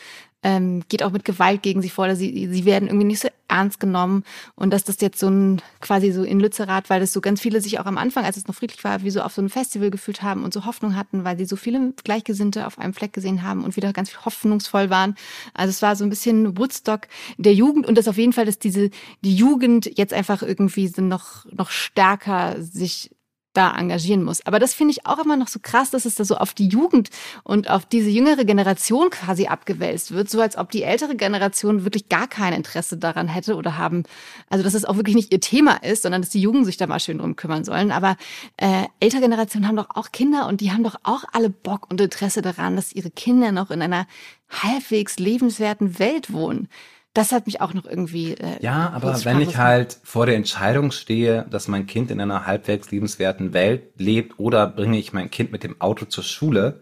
ähm, 0.45 0.84
geht 0.89 1.01
auch 1.01 1.12
mit 1.12 1.25
Gewalt 1.25 1.63
gegen 1.63 1.81
sie 1.81 1.89
vor. 1.89 2.15
Sie, 2.15 2.48
sie 2.51 2.65
werden 2.65 2.88
irgendwie 2.88 3.07
nicht 3.07 3.19
so 3.19 3.29
ernst 3.55 3.79
genommen 3.79 4.24
und 4.55 4.71
dass 4.71 4.83
das 4.83 5.00
jetzt 5.01 5.19
so 5.19 5.27
ein 5.27 5.62
quasi 5.81 6.12
so 6.12 6.24
in 6.24 6.39
Lützerath, 6.39 6.89
weil 6.89 7.00
das 7.00 7.13
so 7.13 7.21
ganz 7.21 7.41
viele 7.41 7.62
sich 7.62 7.79
auch 7.79 7.85
am 7.85 7.97
Anfang, 7.97 8.25
als 8.25 8.38
es 8.38 8.47
noch 8.47 8.55
friedlich 8.55 8.83
war, 8.83 9.03
wie 9.03 9.09
so 9.09 9.21
auf 9.21 9.33
so 9.33 9.41
einem 9.41 9.50
Festival 9.50 9.89
gefühlt 9.89 10.21
haben 10.21 10.43
und 10.43 10.53
so 10.53 10.65
Hoffnung 10.65 10.95
hatten, 10.95 11.24
weil 11.24 11.38
sie 11.38 11.45
so 11.45 11.55
viele 11.55 11.93
Gleichgesinnte 12.03 12.67
auf 12.67 12.79
einem 12.79 12.93
Fleck 12.93 13.13
gesehen 13.13 13.43
haben 13.43 13.63
und 13.63 13.75
wieder 13.75 13.93
ganz 13.93 14.13
hoffnungsvoll 14.25 14.89
waren. 14.89 15.15
Also 15.53 15.69
es 15.69 15.81
war 15.81 15.95
so 15.95 16.03
ein 16.03 16.09
bisschen 16.09 16.57
Woodstock 16.57 17.07
der 17.38 17.53
Jugend 17.53 17.88
und 17.88 17.97
das 17.97 18.07
auf 18.07 18.17
jeden 18.17 18.33
Fall, 18.33 18.45
dass 18.45 18.59
diese 18.59 18.89
die 19.24 19.35
Jugend 19.35 19.97
jetzt 19.97 20.13
einfach 20.13 20.41
irgendwie 20.41 20.91
noch 20.97 21.45
noch 21.51 21.69
stärker 21.69 22.55
sich 22.62 23.14
da 23.55 23.75
engagieren 23.75 24.24
muss. 24.24 24.45
Aber 24.45 24.59
das 24.59 24.74
finde 24.74 24.91
ich 24.91 25.05
auch 25.05 25.19
immer 25.19 25.38
noch 25.38 25.47
so 25.47 25.59
krass, 25.62 25.91
dass 25.91 26.05
es 26.05 26.15
da 26.15 26.24
so 26.24 26.35
auf 26.35 26.53
die 26.53 26.67
Jugend 26.67 27.09
und 27.43 27.69
auf 27.69 27.85
diese 27.85 28.09
jüngere 28.09 28.45
Generation 28.45 29.09
quasi 29.09 29.47
abgewälzt 29.47 30.12
wird, 30.12 30.29
so 30.29 30.41
als 30.41 30.57
ob 30.57 30.71
die 30.71 30.83
ältere 30.83 31.15
Generation 31.15 31.83
wirklich 31.83 32.09
gar 32.09 32.27
kein 32.27 32.53
Interesse 32.53 32.97
daran 32.97 33.27
hätte 33.27 33.55
oder 33.55 33.77
haben, 33.77 34.03
also 34.50 34.63
dass 34.63 34.74
es 34.74 34.85
auch 34.85 34.97
wirklich 34.97 35.15
nicht 35.15 35.33
ihr 35.33 35.39
Thema 35.39 35.83
ist, 35.83 36.03
sondern 36.03 36.21
dass 36.21 36.29
die 36.29 36.41
Jugend 36.41 36.65
sich 36.65 36.77
da 36.77 36.88
mal 36.88 37.00
schön 37.00 37.17
drum 37.17 37.35
kümmern 37.35 37.63
sollen. 37.63 37.91
Aber 37.91 38.17
äh, 38.57 38.83
ältere 39.00 39.21
Generationen 39.21 39.67
haben 39.67 39.77
doch 39.77 39.89
auch 39.95 40.12
Kinder 40.12 40.47
und 40.47 40.62
die 40.62 40.71
haben 40.71 40.83
doch 40.83 40.95
auch 41.03 41.24
alle 41.31 41.50
Bock 41.50 41.89
und 41.89 42.01
Interesse 42.01 42.41
daran, 42.41 42.75
dass 42.75 42.93
ihre 42.93 43.12
Kinder 43.12 43.51
noch 43.51 43.71
in 43.71 43.81
einer 43.81 44.07
halbwegs 44.50 45.17
lebenswerten 45.17 46.00
Welt 46.00 46.31
wohnen 46.31 46.67
das 47.15 47.31
hat 47.31 47.45
mich 47.45 47.62
auch 47.62 47.74
noch 47.74 47.86
irgendwie. 47.86 48.34
Äh, 48.34 48.62
ja, 48.62 48.89
aber 48.91 49.24
wenn 49.25 49.39
ich 49.39 49.57
halt 49.57 49.98
vor 50.03 50.25
der 50.25 50.36
Entscheidung 50.36 50.91
stehe, 50.91 51.45
dass 51.50 51.67
mein 51.67 51.88
Kind 51.88 52.12
in 52.12 52.19
einer 52.19 52.45
halbwegs 52.45 52.91
liebenswerten 52.91 53.53
Welt 53.53 53.93
lebt 53.98 54.38
oder 54.38 54.67
bringe 54.67 55.00
ich 55.00 55.13
mein 55.13 55.31
Kind 55.31 55.51
mit 55.51 55.63
dem 55.63 55.79
Auto 55.81 56.05
zur 56.05 56.25
Schule, 56.25 56.81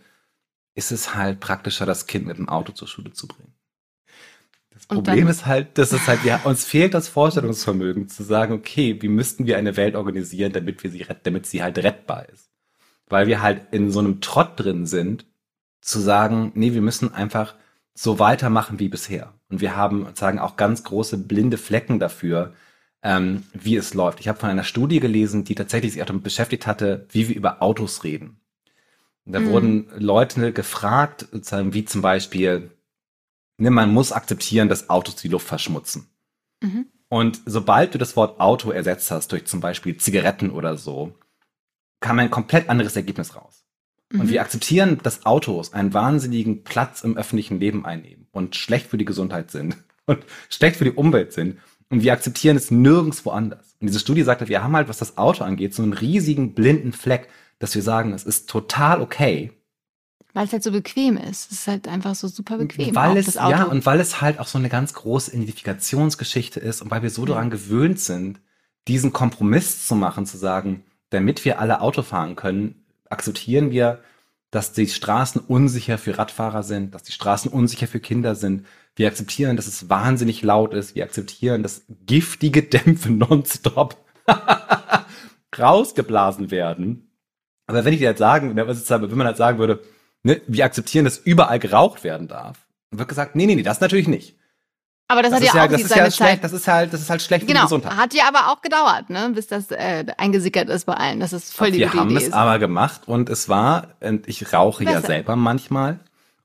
ist 0.73 0.91
es 0.91 1.13
halt 1.13 1.39
praktischer, 1.39 1.85
das 1.85 2.07
Kind 2.07 2.25
mit 2.25 2.37
dem 2.37 2.49
Auto 2.49 2.73
zur 2.73 2.87
Schule 2.87 3.13
zu 3.13 3.27
bringen. 3.27 3.53
Das 4.71 4.87
Problem 4.87 5.27
ist 5.27 5.45
halt, 5.45 5.77
dass 5.77 5.91
es 5.91 6.07
halt, 6.07 6.23
ja, 6.25 6.41
uns 6.43 6.65
fehlt 6.65 6.95
das 6.95 7.07
Vorstellungsvermögen 7.07 8.09
zu 8.09 8.23
sagen, 8.23 8.53
okay, 8.53 8.99
wie 9.01 9.07
müssten 9.07 9.45
wir 9.45 9.57
eine 9.57 9.77
Welt 9.77 9.95
organisieren, 9.95 10.51
damit 10.51 10.83
wir 10.83 10.89
sie, 10.89 11.05
damit 11.21 11.45
sie 11.45 11.61
halt 11.61 11.77
rettbar 11.77 12.27
ist. 12.27 12.49
Weil 13.07 13.27
wir 13.27 13.43
halt 13.43 13.67
in 13.71 13.91
so 13.91 13.99
einem 13.99 14.19
Trott 14.19 14.53
drin 14.55 14.87
sind, 14.87 15.25
zu 15.79 15.99
sagen, 15.99 16.51
nee, 16.55 16.73
wir 16.73 16.81
müssen 16.81 17.13
einfach 17.13 17.55
so 17.93 18.19
weitermachen 18.19 18.79
wie 18.79 18.89
bisher. 18.89 19.33
Und 19.49 19.61
wir 19.61 19.75
haben 19.75 20.05
sozusagen 20.05 20.39
auch 20.39 20.57
ganz 20.57 20.83
große 20.83 21.17
blinde 21.17 21.57
Flecken 21.57 21.99
dafür, 21.99 22.53
ähm, 23.03 23.43
wie 23.53 23.75
es 23.75 23.93
läuft. 23.93 24.19
Ich 24.19 24.27
habe 24.27 24.39
von 24.39 24.49
einer 24.49 24.63
Studie 24.63 24.99
gelesen, 24.99 25.43
die 25.43 25.55
tatsächlich 25.55 25.93
sich 25.93 26.01
auch 26.01 26.07
damit 26.07 26.23
beschäftigt 26.23 26.65
hatte, 26.65 27.05
wie 27.11 27.29
wir 27.29 27.35
über 27.35 27.61
Autos 27.61 28.03
reden. 28.03 28.39
Und 29.25 29.33
da 29.33 29.39
mhm. 29.39 29.49
wurden 29.49 29.87
Leute 29.97 30.53
gefragt, 30.53 31.27
sozusagen 31.31 31.73
wie 31.73 31.85
zum 31.85 32.01
Beispiel, 32.01 32.71
ne, 33.57 33.69
man 33.69 33.93
muss 33.93 34.11
akzeptieren, 34.11 34.69
dass 34.69 34.89
Autos 34.89 35.17
die 35.17 35.27
Luft 35.29 35.47
verschmutzen. 35.47 36.07
Mhm. 36.61 36.87
Und 37.09 37.41
sobald 37.45 37.93
du 37.93 37.99
das 37.99 38.15
Wort 38.15 38.39
Auto 38.39 38.71
ersetzt 38.71 39.11
hast 39.11 39.31
durch 39.31 39.45
zum 39.45 39.59
Beispiel 39.59 39.97
Zigaretten 39.97 40.49
oder 40.49 40.77
so, 40.77 41.13
kam 41.99 42.19
ein 42.19 42.31
komplett 42.31 42.69
anderes 42.69 42.95
Ergebnis 42.95 43.35
raus. 43.35 43.62
Und 44.13 44.29
wir 44.29 44.39
mhm. 44.39 44.45
akzeptieren, 44.45 44.99
dass 45.01 45.25
Autos 45.25 45.73
einen 45.73 45.93
wahnsinnigen 45.93 46.63
Platz 46.63 47.01
im 47.01 47.17
öffentlichen 47.17 47.59
Leben 47.59 47.85
einnehmen 47.85 48.27
und 48.31 48.55
schlecht 48.55 48.87
für 48.87 48.97
die 48.97 49.05
Gesundheit 49.05 49.49
sind 49.51 49.75
und 50.05 50.19
schlecht 50.49 50.77
für 50.77 50.85
die 50.85 50.91
Umwelt 50.91 51.33
sind. 51.33 51.57
Und 51.89 52.03
wir 52.03 52.13
akzeptieren 52.13 52.55
es 52.55 52.71
nirgendwo 52.71 53.31
anders. 53.31 53.75
Und 53.79 53.87
diese 53.87 53.99
Studie 53.99 54.23
sagte, 54.23 54.47
wir 54.47 54.63
haben 54.63 54.75
halt, 54.75 54.87
was 54.87 54.97
das 54.97 55.17
Auto 55.17 55.43
angeht, 55.43 55.73
so 55.73 55.83
einen 55.83 55.93
riesigen 55.93 56.53
blinden 56.53 56.93
Fleck, 56.93 57.27
dass 57.59 57.75
wir 57.75 57.81
sagen, 57.81 58.13
es 58.13 58.23
ist 58.23 58.49
total 58.49 59.01
okay. 59.01 59.51
Weil 60.33 60.45
es 60.45 60.53
halt 60.53 60.63
so 60.63 60.71
bequem 60.71 61.17
ist. 61.17 61.51
Es 61.51 61.59
ist 61.59 61.67
halt 61.67 61.87
einfach 61.87 62.15
so 62.15 62.27
super 62.27 62.57
bequem. 62.57 62.95
Weil 62.95 63.17
es, 63.17 63.35
ja, 63.35 63.63
und 63.65 63.85
weil 63.85 63.99
es 63.99 64.21
halt 64.21 64.39
auch 64.39 64.47
so 64.47 64.57
eine 64.57 64.69
ganz 64.69 64.93
große 64.93 65.31
Identifikationsgeschichte 65.31 66.59
ist 66.59 66.81
und 66.81 66.89
weil 66.89 67.03
wir 67.03 67.11
so 67.11 67.21
mhm. 67.23 67.27
daran 67.27 67.49
gewöhnt 67.49 67.99
sind, 67.99 68.39
diesen 68.87 69.13
Kompromiss 69.13 69.85
zu 69.85 69.95
machen, 69.95 70.25
zu 70.25 70.37
sagen, 70.37 70.83
damit 71.09 71.45
wir 71.45 71.59
alle 71.59 71.81
Auto 71.81 72.01
fahren 72.01 72.35
können, 72.35 72.82
akzeptieren 73.09 73.71
wir, 73.71 73.99
dass 74.51 74.71
die 74.71 74.87
Straßen 74.87 75.41
unsicher 75.41 75.97
für 75.97 76.17
Radfahrer 76.17 76.63
sind, 76.63 76.93
dass 76.93 77.03
die 77.03 77.11
Straßen 77.11 77.51
unsicher 77.51 77.87
für 77.87 77.99
Kinder 77.99 78.35
sind. 78.35 78.65
Wir 78.95 79.07
akzeptieren, 79.07 79.55
dass 79.55 79.65
es 79.65 79.89
wahnsinnig 79.89 80.43
laut 80.43 80.73
ist. 80.73 80.95
Wir 80.95 81.03
akzeptieren, 81.03 81.63
dass 81.63 81.85
giftige 82.05 82.61
Dämpfe 82.61 83.11
nonstop 83.11 83.97
rausgeblasen 85.57 86.51
werden. 86.51 87.09
Aber 87.65 87.83
wenn 87.85 87.93
ich 87.93 87.99
dir 87.99 88.09
jetzt 88.09 88.19
sagen, 88.19 88.55
wenn 88.55 89.17
man 89.17 89.27
halt 89.27 89.37
sagen 89.37 89.57
würde, 89.57 89.81
ne, 90.21 90.41
wir 90.47 90.65
akzeptieren, 90.65 91.05
dass 91.05 91.17
überall 91.17 91.59
geraucht 91.59 92.03
werden 92.03 92.27
darf, 92.27 92.67
wird 92.91 93.09
gesagt, 93.09 93.35
nee, 93.35 93.47
nee, 93.47 93.55
nee, 93.55 93.63
das 93.63 93.81
natürlich 93.81 94.07
nicht. 94.07 94.37
Aber 95.07 95.21
das, 95.21 95.31
das 95.31 95.41
hat 95.41 95.45
ja 95.45 95.51
auch 95.51 95.55
ja, 95.55 95.67
das 95.67 95.89
seine 95.89 96.05
ja 96.05 96.09
Zeit. 96.09 96.13
Schlecht, 96.13 96.43
das 96.43 96.53
ist 96.53 96.67
halt, 96.67 96.93
das 96.93 97.01
ist 97.01 97.09
halt 97.09 97.21
schlecht 97.21 97.45
genau. 97.45 97.61
für 97.61 97.65
die 97.65 97.81
Gesundheit. 97.81 97.97
Hat 97.97 98.13
ja 98.13 98.23
aber 98.27 98.51
auch 98.51 98.61
gedauert, 98.61 99.09
ne, 99.09 99.31
bis 99.33 99.47
das 99.47 99.69
äh, 99.71 100.05
eingesickert 100.17 100.69
ist 100.69 100.85
bei 100.85 100.93
allen. 100.93 101.19
Das 101.19 101.33
ist 101.33 101.53
voll 101.53 101.71
die 101.71 101.79
Wir 101.79 101.87
gute 101.87 101.99
haben 101.99 102.09
Idee 102.09 102.17
es 102.19 102.27
ist. 102.27 102.33
aber 102.33 102.57
gemacht 102.59 103.01
und 103.05 103.29
es 103.29 103.49
war, 103.49 103.95
und 103.99 104.27
ich 104.27 104.53
rauche 104.53 104.85
Besser. 104.85 104.99
ja 104.99 105.05
selber 105.05 105.35
manchmal. 105.35 105.99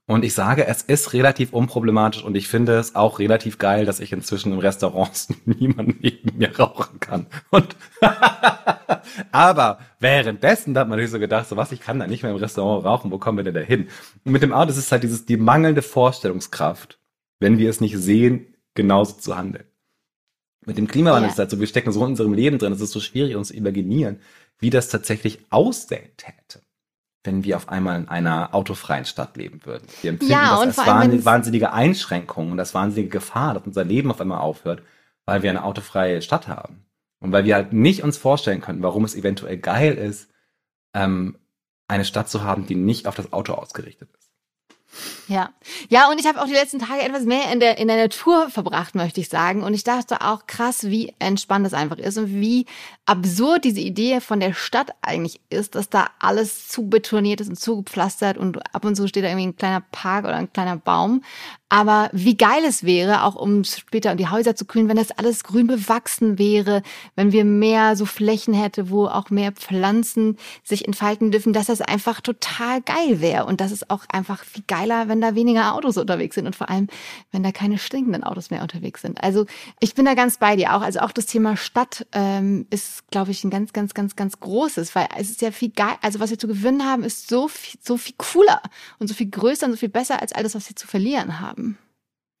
Und 0.09 0.25
ich 0.25 0.33
sage, 0.33 0.65
es 0.65 0.81
ist 0.81 1.13
relativ 1.13 1.53
unproblematisch 1.53 2.23
und 2.23 2.35
ich 2.35 2.47
finde 2.47 2.79
es 2.79 2.95
auch 2.95 3.19
relativ 3.19 3.59
geil, 3.59 3.85
dass 3.85 3.99
ich 3.99 4.11
inzwischen 4.11 4.51
im 4.51 4.57
Restaurants 4.57 5.27
niemand 5.45 6.01
neben 6.01 6.35
mir 6.35 6.57
rauchen 6.57 6.99
kann. 6.99 7.27
Und 7.51 7.75
aber 9.31 9.79
währenddessen 9.99 10.75
hat 10.77 10.87
man 10.87 10.97
natürlich 10.97 11.11
so 11.11 11.19
gedacht, 11.19 11.47
so 11.47 11.57
was, 11.57 11.71
ich 11.71 11.79
kann 11.79 11.99
da 11.99 12.07
nicht 12.07 12.23
mehr 12.23 12.31
im 12.31 12.39
Restaurant 12.39 12.85
rauchen, 12.85 13.11
wo 13.11 13.19
kommen 13.19 13.37
wir 13.37 13.43
denn 13.43 13.53
da 13.53 13.61
hin? 13.61 13.87
Und 14.25 14.31
mit 14.31 14.41
dem 14.41 14.51
Auto 14.51 14.71
ist 14.71 14.77
es 14.77 14.91
halt 14.91 15.03
dieses, 15.03 15.25
die 15.25 15.37
mangelnde 15.37 15.81
Vorstellungskraft, 15.81 16.98
wenn 17.39 17.57
wir 17.57 17.69
es 17.69 17.81
nicht 17.81 17.97
sehen, 17.97 18.55
genauso 18.75 19.17
zu 19.17 19.37
handeln. 19.37 19.65
Mit 20.65 20.77
dem 20.77 20.87
Klimawandel 20.87 21.23
ja. 21.23 21.27
ist 21.27 21.33
es 21.33 21.39
halt 21.39 21.51
so, 21.51 21.59
wir 21.59 21.67
stecken 21.67 21.91
so 21.91 22.01
in 22.01 22.11
unserem 22.11 22.33
Leben 22.33 22.59
drin, 22.59 22.73
es 22.73 22.81
ist 22.81 22.91
so 22.91 22.99
schwierig, 22.99 23.35
uns 23.35 23.47
zu 23.49 23.55
imaginieren, 23.55 24.19
wie 24.59 24.69
das 24.69 24.89
tatsächlich 24.89 25.39
aussehen 25.49 26.09
täte, 26.17 26.61
wenn 27.23 27.43
wir 27.43 27.55
auf 27.55 27.69
einmal 27.69 27.99
in 27.99 28.07
einer 28.09 28.53
autofreien 28.53 29.05
Stadt 29.05 29.37
leben 29.37 29.65
würden. 29.65 29.87
Wir 30.01 30.11
empfinden 30.11 30.33
ja, 30.33 30.63
das 30.63 30.77
als 30.77 31.25
wahnsinnige 31.25 31.71
Einschränkung 31.71 32.51
und 32.51 32.59
als 32.59 32.73
wahnsinnige 32.73 33.09
Gefahr, 33.09 33.53
dass 33.53 33.65
unser 33.65 33.85
Leben 33.85 34.11
auf 34.11 34.19
einmal 34.19 34.39
aufhört, 34.39 34.83
weil 35.25 35.43
wir 35.43 35.49
eine 35.49 35.63
autofreie 35.63 36.21
Stadt 36.21 36.47
haben. 36.47 36.85
Und 37.21 37.31
weil 37.31 37.45
wir 37.45 37.55
halt 37.55 37.73
nicht 37.73 38.03
uns 38.03 38.17
vorstellen 38.17 38.61
können, 38.61 38.81
warum 38.81 39.03
es 39.03 39.15
eventuell 39.15 39.57
geil 39.57 39.95
ist, 39.95 40.29
ähm, 40.93 41.37
eine 41.87 42.05
Stadt 42.05 42.29
zu 42.29 42.43
haben, 42.43 42.65
die 42.65 42.75
nicht 42.75 43.07
auf 43.07 43.15
das 43.15 43.33
Auto 43.33 43.53
ausgerichtet 43.53 44.09
ist. 44.17 44.28
Ja, 45.27 45.51
ja, 45.89 46.09
und 46.09 46.19
ich 46.19 46.25
habe 46.25 46.41
auch 46.41 46.47
die 46.47 46.53
letzten 46.53 46.79
Tage 46.79 47.03
etwas 47.03 47.23
mehr 47.23 47.51
in 47.53 47.59
der 47.59 47.77
in 47.77 47.87
der 47.87 47.97
Natur 47.97 48.49
verbracht, 48.49 48.95
möchte 48.95 49.21
ich 49.21 49.29
sagen. 49.29 49.63
Und 49.63 49.73
ich 49.73 49.83
dachte 49.83 50.21
auch 50.21 50.47
krass, 50.47 50.85
wie 50.89 51.13
entspannt 51.19 51.65
das 51.65 51.73
einfach 51.73 51.97
ist 51.97 52.17
und 52.17 52.33
wie 52.33 52.65
absurd 53.05 53.63
diese 53.63 53.79
Idee 53.79 54.21
von 54.21 54.39
der 54.39 54.53
Stadt 54.53 54.91
eigentlich 55.01 55.41
ist, 55.49 55.75
dass 55.75 55.89
da 55.89 56.07
alles 56.19 56.67
zu 56.67 56.89
betoniert 56.89 57.41
ist 57.41 57.49
und 57.49 57.59
zugepflastert 57.59 58.37
und 58.37 58.73
ab 58.73 58.85
und 58.85 58.95
zu 58.95 59.07
steht 59.07 59.23
da 59.23 59.27
irgendwie 59.29 59.47
ein 59.47 59.55
kleiner 59.55 59.83
Park 59.91 60.25
oder 60.25 60.35
ein 60.35 60.51
kleiner 60.51 60.77
Baum. 60.77 61.21
Aber 61.71 62.09
wie 62.13 62.35
geil 62.35 62.63
es 62.65 62.83
wäre, 62.83 63.23
auch 63.23 63.35
um 63.35 63.63
später 63.63 64.15
die 64.15 64.27
Häuser 64.27 64.55
zu 64.55 64.65
kühlen, 64.65 64.89
wenn 64.89 64.97
das 64.97 65.11
alles 65.11 65.43
grün 65.43 65.67
bewachsen 65.67 66.39
wäre, 66.39 66.81
wenn 67.15 67.31
wir 67.31 67.45
mehr 67.45 67.95
so 67.95 68.07
Flächen 68.07 68.55
hätte, 68.55 68.89
wo 68.89 69.05
auch 69.05 69.29
mehr 69.29 69.51
Pflanzen 69.51 70.37
sich 70.63 70.87
entfalten 70.87 71.29
dürfen, 71.29 71.53
dass 71.53 71.67
das 71.67 71.81
einfach 71.81 72.21
total 72.21 72.81
geil 72.81 73.21
wäre. 73.21 73.45
Und 73.45 73.61
das 73.61 73.71
ist 73.71 73.91
auch 73.91 74.05
einfach 74.11 74.43
viel 74.43 74.63
geiler, 74.79 75.07
wenn 75.07 75.21
da 75.21 75.35
weniger 75.35 75.73
Autos 75.73 75.97
unterwegs 75.97 76.35
sind 76.35 76.45
und 76.45 76.55
vor 76.55 76.69
allem, 76.69 76.87
wenn 77.31 77.43
da 77.43 77.51
keine 77.51 77.77
stinkenden 77.77 78.23
Autos 78.23 78.49
mehr 78.49 78.61
unterwegs 78.61 79.01
sind. 79.01 79.23
Also 79.23 79.45
ich 79.79 79.95
bin 79.95 80.05
da 80.05 80.13
ganz 80.13 80.37
bei 80.37 80.55
dir 80.55 80.75
auch. 80.75 80.81
Also 80.81 80.99
auch 80.99 81.11
das 81.11 81.25
Thema 81.25 81.57
Stadt 81.57 82.05
ähm, 82.11 82.65
ist, 82.69 83.09
glaube 83.11 83.31
ich, 83.31 83.43
ein 83.43 83.49
ganz, 83.49 83.73
ganz, 83.73 83.93
ganz, 83.93 84.15
ganz 84.15 84.39
großes, 84.39 84.95
weil 84.95 85.07
es 85.17 85.29
ist 85.29 85.41
ja 85.41 85.51
viel 85.51 85.71
geil. 85.71 85.95
Also 86.01 86.19
was 86.19 86.29
wir 86.29 86.39
zu 86.39 86.47
gewinnen 86.47 86.85
haben, 86.85 87.03
ist 87.03 87.29
so 87.29 87.47
viel, 87.47 87.79
so 87.83 87.97
viel 87.97 88.15
cooler 88.17 88.61
und 88.99 89.07
so 89.07 89.13
viel 89.13 89.29
größer 89.29 89.65
und 89.65 89.73
so 89.73 89.77
viel 89.77 89.89
besser 89.89 90.21
als 90.21 90.33
alles, 90.33 90.55
was 90.55 90.69
wir 90.69 90.75
zu 90.75 90.87
verlieren 90.87 91.39
haben. 91.39 91.77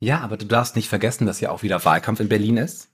Ja, 0.01 0.21
aber 0.21 0.37
du 0.37 0.45
darfst 0.45 0.75
nicht 0.75 0.87
vergessen, 0.87 1.25
dass 1.25 1.41
ja 1.41 1.51
auch 1.51 1.61
wieder 1.61 1.83
Wahlkampf 1.83 2.21
in 2.21 2.29
Berlin 2.29 2.57
ist. 2.57 2.89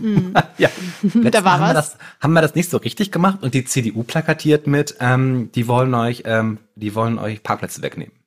Mhm. 0.00 0.34
ja, 0.58 0.70
da 1.02 1.44
war 1.44 1.52
haben, 1.52 1.60
was. 1.60 1.68
Wir 1.68 1.74
das, 1.74 1.98
haben 2.20 2.32
wir 2.32 2.40
das 2.40 2.54
nicht 2.54 2.70
so 2.70 2.78
richtig 2.78 3.12
gemacht 3.12 3.42
und 3.42 3.52
die 3.52 3.64
CDU 3.64 4.02
plakatiert 4.02 4.66
mit, 4.66 4.96
ähm, 5.00 5.50
die 5.54 5.68
wollen 5.68 5.94
euch, 5.94 6.22
ähm, 6.24 6.58
die 6.74 6.94
wollen 6.94 7.18
euch 7.18 7.42
Parkplätze 7.42 7.82
wegnehmen. 7.82 8.19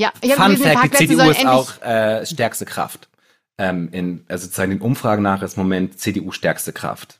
Ja, 0.00 0.14
ich 0.22 0.32
Fun 0.32 0.56
Fact, 0.56 0.98
die 0.98 1.08
CDU 1.08 1.28
ist 1.28 1.44
auch 1.44 1.82
äh, 1.82 2.24
stärkste 2.24 2.64
Kraft. 2.64 3.10
Ähm, 3.58 3.90
in, 3.92 4.24
also 4.28 4.44
sozusagen 4.44 4.70
den 4.70 4.80
Umfragen 4.80 5.22
nach 5.22 5.42
ist 5.42 5.58
im 5.58 5.64
Moment 5.64 6.00
CDU 6.00 6.32
stärkste 6.32 6.72
Kraft. 6.72 7.18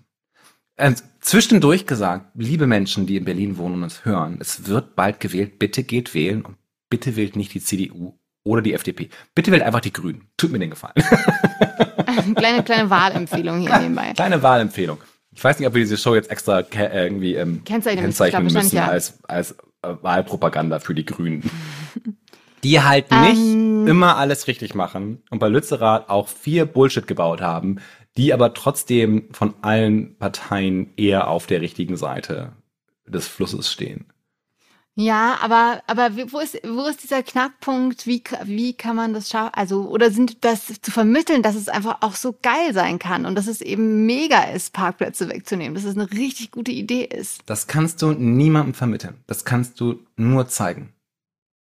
Ähm, 0.79 0.95
zwischendurch 1.21 1.87
gesagt, 1.87 2.31
liebe 2.37 2.67
Menschen, 2.67 3.05
die 3.05 3.19
in 3.19 3.27
Berlin 3.27 3.59
wohnen 3.59 3.75
und 3.75 3.83
uns 3.83 4.07
hören, 4.07 4.39
es 4.41 4.67
wird 4.67 4.97
bald 4.97 5.21
gewählt, 5.21 5.59
bitte 5.59 5.83
geht 5.83 6.15
wählen 6.15 6.41
und 6.41 6.57
bitte 6.89 7.17
wählt 7.17 7.37
nicht 7.37 7.53
die 7.53 7.61
CDU 7.61 8.15
oder 8.45 8.63
die 8.63 8.73
FDP. 8.73 9.11
Bitte 9.35 9.53
wählt 9.53 9.63
einfach 9.63 9.81
die 9.81 9.93
Grünen. 9.93 10.31
Tut 10.39 10.51
mir 10.51 10.59
den 10.59 10.71
Gefallen. 10.71 10.95
kleine, 12.35 12.63
kleine 12.63 12.89
Wahlempfehlung 12.89 13.61
hier 13.61 13.79
nebenbei. 13.79 14.15
Kleine 14.15 14.43
Wahlempfehlung. 14.43 14.97
Ich 15.33 15.45
weiß 15.45 15.59
nicht, 15.59 15.69
ob 15.69 15.75
wir 15.75 15.83
diese 15.83 15.99
Show 15.99 16.15
jetzt 16.15 16.31
extra 16.31 16.65
irgendwie 16.73 17.35
ähm, 17.35 17.63
kennzeichnen, 17.63 18.05
kennzeichnen 18.05 18.45
müssen 18.45 18.75
ja. 18.75 18.89
als, 18.89 19.23
als 19.25 19.53
äh, 19.83 19.95
Wahlpropaganda 20.01 20.79
für 20.79 20.95
die 20.95 21.05
Grünen. 21.05 21.43
Die 22.63 22.81
halt 22.81 23.11
nicht 23.11 23.39
um, 23.39 23.83
ähm. 23.83 23.87
immer 23.89 24.17
alles 24.17 24.47
richtig 24.47 24.75
machen 24.75 25.23
und 25.31 25.39
bei 25.39 25.49
Lützerath 25.49 26.09
auch 26.09 26.29
viel 26.29 26.67
Bullshit 26.67 27.07
gebaut 27.07 27.41
haben, 27.41 27.81
die 28.17 28.33
aber 28.33 28.55
trotzdem 28.55 29.29
von 29.33 29.55
allen 29.63 30.17
Parteien 30.19 30.93
eher 30.97 31.29
auf 31.29 31.47
der 31.47 31.61
richtigen 31.61 31.97
Seite 31.97 32.53
des 33.07 33.27
Flusses 33.29 33.71
stehen. 33.71 34.07
Ja, 34.97 35.39
aber, 35.41 35.83
aber 35.87 36.11
wo 36.31 36.41
ist, 36.41 36.61
wo 36.63 36.87
ist 36.87 37.03
dieser 37.03 37.23
Knackpunkt? 37.23 38.07
Wie, 38.07 38.23
wie 38.45 38.75
kann 38.75 38.97
man 38.97 39.15
das 39.15 39.31
schaffen? 39.31 39.53
Also, 39.55 39.89
oder 39.89 40.11
sind 40.11 40.45
das 40.45 40.67
zu 40.83 40.91
vermitteln, 40.91 41.43
dass 41.43 41.55
es 41.55 41.69
einfach 41.69 41.99
auch 42.03 42.15
so 42.15 42.37
geil 42.43 42.75
sein 42.75 42.99
kann 42.99 43.25
und 43.25 43.35
dass 43.35 43.47
es 43.47 43.61
eben 43.61 44.05
mega 44.05 44.43
ist, 44.43 44.73
Parkplätze 44.75 45.29
wegzunehmen, 45.31 45.75
dass 45.75 45.85
es 45.85 45.97
eine 45.97 46.11
richtig 46.11 46.51
gute 46.51 46.73
Idee 46.73 47.05
ist? 47.05 47.41
Das 47.47 47.67
kannst 47.67 48.03
du 48.03 48.13
niemandem 48.13 48.75
vermitteln. 48.75 49.15
Das 49.27 49.45
kannst 49.45 49.81
du 49.81 50.01
nur 50.17 50.49
zeigen. 50.49 50.93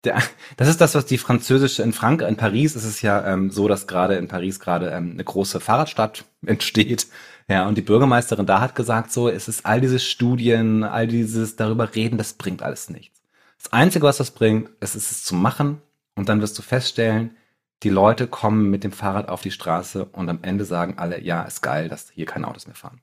Der, 0.07 0.23
das 0.57 0.69
ist 0.69 0.81
das, 0.81 0.95
was 0.95 1.05
die 1.05 1.19
französische 1.19 1.83
in 1.83 1.93
Frank 1.93 2.23
in 2.23 2.37
Paris 2.37 2.77
ist 2.77 2.85
es 2.85 3.03
ja 3.03 3.27
ähm, 3.27 3.51
so, 3.51 3.69
dass 3.69 3.87
gerade 3.87 4.15
in 4.15 4.29
Paris 4.29 4.61
gerade 4.61 4.91
ähm, 4.91 5.13
eine 5.13 5.25
große 5.25 5.61
Fahrradstadt 5.61 6.25
entsteht. 6.47 7.09
Ja, 7.49 7.69
und 7.69 7.77
die 7.77 7.83
Bürgermeisterin 7.83 8.47
da 8.47 8.61
hat 8.61 8.75
gesagt, 8.75 9.13
so, 9.13 9.29
es 9.29 9.49
ist 9.49 9.67
all 9.67 9.81
diese 9.81 9.99
Studien, 9.99 10.83
all 10.85 11.07
dieses 11.07 11.57
darüber 11.57 11.95
reden, 11.95 12.19
das 12.19 12.35
bringt 12.35 12.63
alles 12.63 12.89
nichts. 12.89 13.21
Das 13.59 13.73
Einzige, 13.73 14.07
was 14.07 14.17
das 14.17 14.31
bringt, 14.31 14.71
ist 14.81 14.95
es 14.95 15.25
zu 15.25 15.35
machen 15.35 15.83
und 16.15 16.29
dann 16.29 16.41
wirst 16.41 16.59
du 16.59 16.63
feststellen, 16.63 17.37
die 17.83 17.91
Leute 17.91 18.27
kommen 18.27 18.71
mit 18.71 18.85
dem 18.85 18.93
Fahrrad 18.93 19.29
auf 19.29 19.43
die 19.43 19.51
Straße 19.51 20.07
und 20.07 20.29
am 20.29 20.39
Ende 20.43 20.65
sagen 20.65 20.95
alle, 20.99 21.21
ja, 21.21 21.43
ist 21.43 21.63
geil, 21.63 21.89
dass 21.89 22.11
hier 22.11 22.27
keine 22.27 22.49
Autos 22.49 22.67
mehr 22.67 22.77
fahren. 22.77 23.01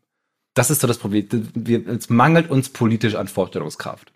Das 0.53 0.69
ist 0.69 0.81
so 0.81 0.87
das 0.87 0.97
Problem. 0.97 1.27
Wir, 1.53 1.87
es 1.87 2.09
mangelt 2.09 2.49
uns 2.49 2.69
politisch 2.69 3.15
an 3.15 3.27
Vorstellungskraft. 3.27 4.11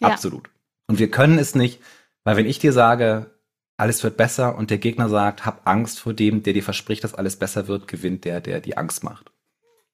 Ja. 0.00 0.08
Absolut. 0.08 0.50
Und 0.86 0.98
wir 0.98 1.10
können 1.10 1.38
es 1.38 1.54
nicht, 1.54 1.80
weil 2.24 2.36
wenn 2.36 2.46
ich 2.46 2.58
dir 2.58 2.72
sage, 2.72 3.30
alles 3.76 4.02
wird 4.04 4.16
besser 4.16 4.56
und 4.56 4.70
der 4.70 4.78
Gegner 4.78 5.08
sagt, 5.08 5.44
hab 5.44 5.66
Angst 5.66 5.98
vor 5.98 6.14
dem, 6.14 6.42
der 6.42 6.52
dir 6.52 6.62
verspricht, 6.62 7.02
dass 7.04 7.14
alles 7.14 7.36
besser 7.36 7.68
wird, 7.68 7.88
gewinnt 7.88 8.24
der, 8.24 8.40
der 8.40 8.60
die 8.60 8.76
Angst 8.76 9.02
macht. 9.02 9.32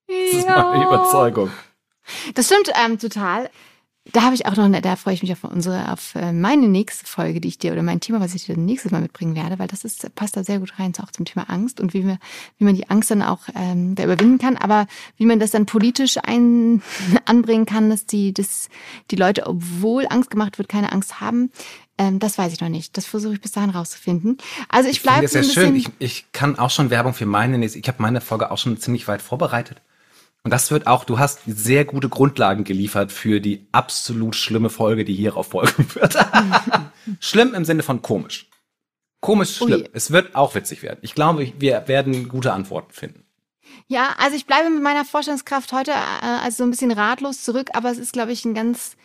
Das 0.06 0.32
ja. 0.32 0.38
ist 0.38 0.48
meine 0.48 0.84
Überzeugung. 0.84 1.50
Das 2.34 2.46
stimmt 2.46 2.70
ähm, 2.84 2.98
total. 2.98 3.50
Da 4.12 4.22
habe 4.22 4.34
ich 4.34 4.46
auch 4.46 4.56
noch, 4.56 4.70
da 4.80 4.96
freue 4.96 5.12
ich 5.12 5.22
mich 5.22 5.32
auf 5.32 5.44
unsere, 5.44 5.92
auf 5.92 6.14
äh, 6.14 6.32
meine 6.32 6.66
nächste 6.66 7.04
Folge, 7.06 7.42
die 7.42 7.48
ich 7.48 7.58
dir 7.58 7.72
oder 7.72 7.82
mein 7.82 8.00
Thema, 8.00 8.20
was 8.20 8.34
ich 8.34 8.46
dir 8.46 8.56
nächstes 8.56 8.90
Mal 8.90 9.02
mitbringen 9.02 9.36
werde, 9.36 9.58
weil 9.58 9.68
das 9.68 9.84
ist, 9.84 10.14
passt 10.14 10.34
da 10.34 10.44
sehr 10.44 10.60
gut 10.60 10.78
rein, 10.78 10.94
auch 11.02 11.10
zum 11.10 11.26
Thema 11.26 11.50
Angst 11.50 11.78
und 11.78 11.92
wie, 11.92 12.06
wir, 12.06 12.18
wie 12.56 12.64
man 12.64 12.74
die 12.74 12.88
Angst 12.88 13.10
dann 13.10 13.20
auch 13.20 13.40
ähm, 13.54 13.94
da 13.96 14.04
überwinden 14.04 14.38
kann, 14.38 14.56
aber 14.56 14.86
wie 15.18 15.26
man 15.26 15.40
das 15.40 15.50
dann 15.50 15.66
politisch 15.66 16.16
ein, 16.22 16.82
anbringen 17.26 17.66
kann, 17.66 17.90
dass 17.90 18.06
die, 18.06 18.32
dass 18.32 18.70
die 19.10 19.16
Leute, 19.16 19.46
obwohl 19.46 20.06
Angst 20.08 20.30
gemacht 20.30 20.56
wird, 20.56 20.70
keine 20.70 20.90
Angst 20.92 21.20
haben. 21.20 21.50
Ähm, 21.98 22.18
das 22.18 22.38
weiß 22.38 22.52
ich 22.52 22.61
noch 22.61 22.68
nicht. 22.68 22.96
Das 22.96 23.04
versuche 23.04 23.34
ich 23.34 23.40
bis 23.40 23.52
dahin 23.52 23.70
rauszufinden. 23.70 24.38
Also 24.68 24.88
ich 24.88 25.02
bleibe. 25.02 25.22
Das 25.22 25.34
ist 25.34 25.54
ja 25.54 25.62
schön. 25.62 25.76
Ich, 25.76 25.90
ich 25.98 26.32
kann 26.32 26.58
auch 26.58 26.70
schon 26.70 26.90
Werbung 26.90 27.12
für 27.12 27.26
meine. 27.26 27.64
Ich 27.64 27.88
habe 27.88 28.00
meine 28.00 28.20
Folge 28.20 28.50
auch 28.50 28.58
schon 28.58 28.78
ziemlich 28.78 29.08
weit 29.08 29.20
vorbereitet. 29.20 29.82
Und 30.44 30.52
das 30.52 30.70
wird 30.70 30.87
auch, 30.87 31.04
du 31.04 31.18
hast 31.18 31.40
sehr 31.46 31.84
gute 31.84 32.08
Grundlagen 32.08 32.64
geliefert 32.64 33.12
für 33.12 33.40
die 33.40 33.66
absolut 33.72 34.37
schlimme 34.37 34.70
Folge, 34.70 35.04
die 35.04 35.14
hierauf 35.14 35.48
folgen 35.48 35.87
wird. 35.94 36.16
Schlimm 37.20 37.54
im 37.54 37.64
Sinne 37.64 37.82
von 37.82 38.02
komisch. 38.02 38.48
Komisch 39.20 39.56
schlimm. 39.56 39.80
Ui. 39.80 39.90
Es 39.92 40.12
wird 40.12 40.37
auch 40.37 40.54
witzig 40.54 40.82
werden. 40.82 41.00
Ich 41.02 41.14
glaube, 41.14 41.52
wir 41.58 41.88
werden 41.88 42.28
gute 42.28 42.52
Antworten 42.52 42.92
finden. 42.92 43.24
Ja, 43.88 44.14
also 44.18 44.37
ich 44.37 44.46
bleibe 44.46 44.70
mit 44.70 44.82
meiner 44.82 45.04
Vorstellungskraft 45.04 45.72
heute 45.72 45.90
äh, 45.90 46.26
also 46.42 46.58
so 46.58 46.64
ein 46.64 46.70
bisschen 46.70 46.92
ratlos 46.92 47.42
zurück, 47.42 47.70
aber 47.74 47.90
es 47.90 47.98
ist, 47.98 48.12
glaube 48.12 48.32
ich, 48.32 48.44
ein 48.44 48.54
ganz, 48.54 48.96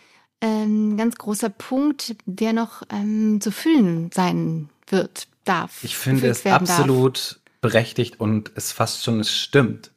ähm, 0.41 0.97
ganz 0.97 1.15
großer 1.15 1.49
Punkt, 1.49 2.15
der 2.25 2.53
noch 2.53 2.83
ähm, 2.89 3.39
zu 3.41 3.51
füllen 3.51 4.11
sein 4.13 4.69
wird, 4.87 5.27
darf. 5.45 5.83
Ich 5.83 5.97
finde 5.97 6.27
es 6.27 6.45
absolut 6.45 7.17
darf. 7.17 7.39
berechtigt 7.61 8.19
und 8.19 8.51
es 8.55 8.71
fast 8.71 9.03
schon, 9.03 9.19
es 9.19 9.31
stimmt 9.31 9.93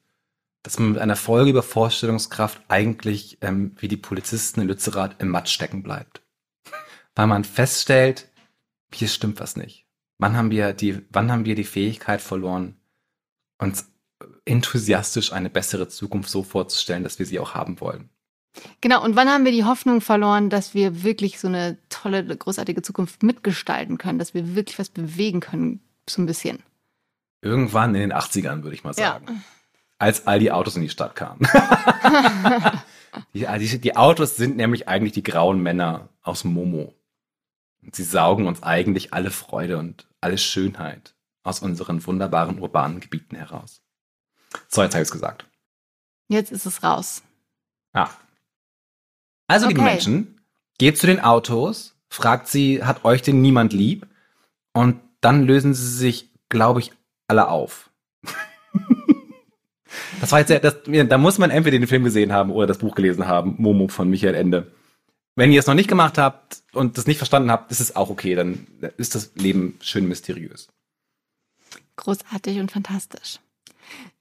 dass 0.66 0.80
man 0.80 0.90
mit 0.90 0.98
einer 0.98 1.14
Folge 1.14 1.50
über 1.50 1.62
Vorstellungskraft 1.62 2.60
eigentlich 2.66 3.38
ähm, 3.40 3.76
wie 3.78 3.86
die 3.86 3.96
Polizisten 3.96 4.62
in 4.62 4.66
Lützerath 4.66 5.14
im 5.22 5.28
Matsch 5.28 5.52
stecken 5.52 5.84
bleibt. 5.84 6.22
Weil 7.14 7.28
man 7.28 7.44
feststellt, 7.44 8.28
hier 8.92 9.06
stimmt 9.06 9.38
was 9.38 9.54
nicht. 9.54 9.86
Wann 10.18 10.36
haben 10.36 10.50
wir 10.50 10.72
die, 10.72 11.02
wann 11.10 11.30
haben 11.30 11.44
wir 11.44 11.54
die 11.54 11.62
Fähigkeit 11.62 12.20
verloren, 12.20 12.80
uns 13.58 13.92
enthusiastisch 14.44 15.32
eine 15.32 15.50
bessere 15.50 15.86
Zukunft 15.86 16.30
so 16.30 16.42
vorzustellen, 16.42 17.04
dass 17.04 17.20
wir 17.20 17.26
sie 17.26 17.38
auch 17.38 17.54
haben 17.54 17.78
wollen? 17.80 18.10
Genau, 18.80 19.02
und 19.02 19.16
wann 19.16 19.28
haben 19.28 19.44
wir 19.44 19.52
die 19.52 19.64
Hoffnung 19.64 20.00
verloren, 20.00 20.50
dass 20.50 20.74
wir 20.74 21.02
wirklich 21.02 21.38
so 21.38 21.48
eine 21.48 21.78
tolle, 21.88 22.24
großartige 22.24 22.82
Zukunft 22.82 23.22
mitgestalten 23.22 23.98
können, 23.98 24.18
dass 24.18 24.34
wir 24.34 24.54
wirklich 24.54 24.78
was 24.78 24.88
bewegen 24.88 25.40
können, 25.40 25.80
so 26.08 26.22
ein 26.22 26.26
bisschen? 26.26 26.62
Irgendwann 27.42 27.94
in 27.94 28.00
den 28.00 28.12
80ern, 28.12 28.62
würde 28.62 28.74
ich 28.74 28.84
mal 28.84 28.94
sagen. 28.94 29.26
Ja 29.28 29.34
als 29.98 30.26
all 30.26 30.38
die 30.38 30.52
Autos 30.52 30.76
in 30.76 30.82
die 30.82 30.88
Stadt 30.88 31.16
kamen. 31.16 31.40
die, 33.34 33.46
die, 33.58 33.78
die, 33.80 33.96
Autos 33.96 34.36
sind 34.36 34.56
nämlich 34.56 34.88
eigentlich 34.88 35.12
die 35.12 35.22
grauen 35.22 35.62
Männer 35.62 36.08
aus 36.22 36.44
Momo. 36.44 36.94
Und 37.82 37.94
sie 37.94 38.04
saugen 38.04 38.46
uns 38.46 38.62
eigentlich 38.62 39.14
alle 39.14 39.30
Freude 39.30 39.78
und 39.78 40.06
alle 40.20 40.38
Schönheit 40.38 41.14
aus 41.42 41.60
unseren 41.60 42.04
wunderbaren 42.04 42.58
urbanen 42.58 43.00
Gebieten 43.00 43.36
heraus. 43.36 43.80
So, 44.68 44.82
jetzt 44.82 44.94
habe 44.94 45.02
ich 45.02 45.08
es 45.08 45.12
gesagt. 45.12 45.46
Jetzt 46.28 46.50
ist 46.50 46.66
es 46.66 46.82
raus. 46.82 47.22
Ja. 47.94 48.10
Also, 49.46 49.66
okay. 49.66 49.74
liebe 49.74 49.84
Menschen, 49.84 50.40
geht 50.78 50.98
zu 50.98 51.06
den 51.06 51.20
Autos, 51.20 51.96
fragt 52.08 52.48
sie, 52.48 52.82
hat 52.82 53.04
euch 53.04 53.22
denn 53.22 53.40
niemand 53.40 53.72
lieb? 53.72 54.06
Und 54.72 55.00
dann 55.20 55.44
lösen 55.44 55.74
sie 55.74 55.96
sich, 55.96 56.30
glaube 56.48 56.80
ich, 56.80 56.92
alle 57.28 57.48
auf. 57.48 57.90
Das 60.20 60.32
war 60.32 60.40
jetzt 60.40 60.48
sehr, 60.48 60.60
das, 60.60 60.76
da 60.84 61.18
muss 61.18 61.38
man 61.38 61.50
entweder 61.50 61.78
den 61.78 61.88
Film 61.88 62.04
gesehen 62.04 62.32
haben 62.32 62.50
oder 62.50 62.66
das 62.66 62.78
Buch 62.78 62.94
gelesen 62.94 63.26
haben, 63.26 63.54
Momo 63.58 63.88
von 63.88 64.08
Michael 64.08 64.34
Ende. 64.34 64.72
Wenn 65.36 65.52
ihr 65.52 65.60
es 65.60 65.66
noch 65.66 65.74
nicht 65.74 65.88
gemacht 65.88 66.18
habt 66.18 66.62
und 66.72 66.96
das 66.96 67.06
nicht 67.06 67.18
verstanden 67.18 67.50
habt, 67.50 67.70
ist 67.70 67.80
es 67.80 67.94
auch 67.94 68.08
okay, 68.10 68.34
dann 68.34 68.66
ist 68.96 69.14
das 69.14 69.32
Leben 69.34 69.78
schön 69.80 70.08
mysteriös. 70.08 70.68
Großartig 71.96 72.58
und 72.58 72.72
fantastisch. 72.72 73.38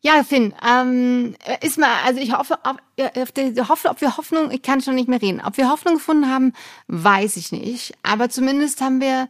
Ja, 0.02 0.24
Finn, 0.24 0.54
ähm, 0.68 1.36
ist 1.62 1.80
mal, 1.80 2.04
also 2.06 2.20
ich 2.20 2.34
hoffe, 2.34 2.60
ob, 2.64 2.82
ob 2.98 4.02
wir 4.02 4.18
Hoffnung, 4.18 4.52
ich 4.52 4.62
kann 4.62 4.82
schon 4.82 4.96
nicht 4.96 5.10
mehr 5.10 5.22
reden, 5.22 5.42
ob 5.44 5.58
wir 5.58 5.70
Hoffnung 5.70 5.96
gefunden 5.96 6.30
haben, 6.30 6.54
weiß 6.88 7.38
ich 7.38 7.52
nicht. 7.52 7.94
Aber 8.04 8.30
zumindest 8.30 8.82
haben 8.82 9.02
wir 9.02 9.30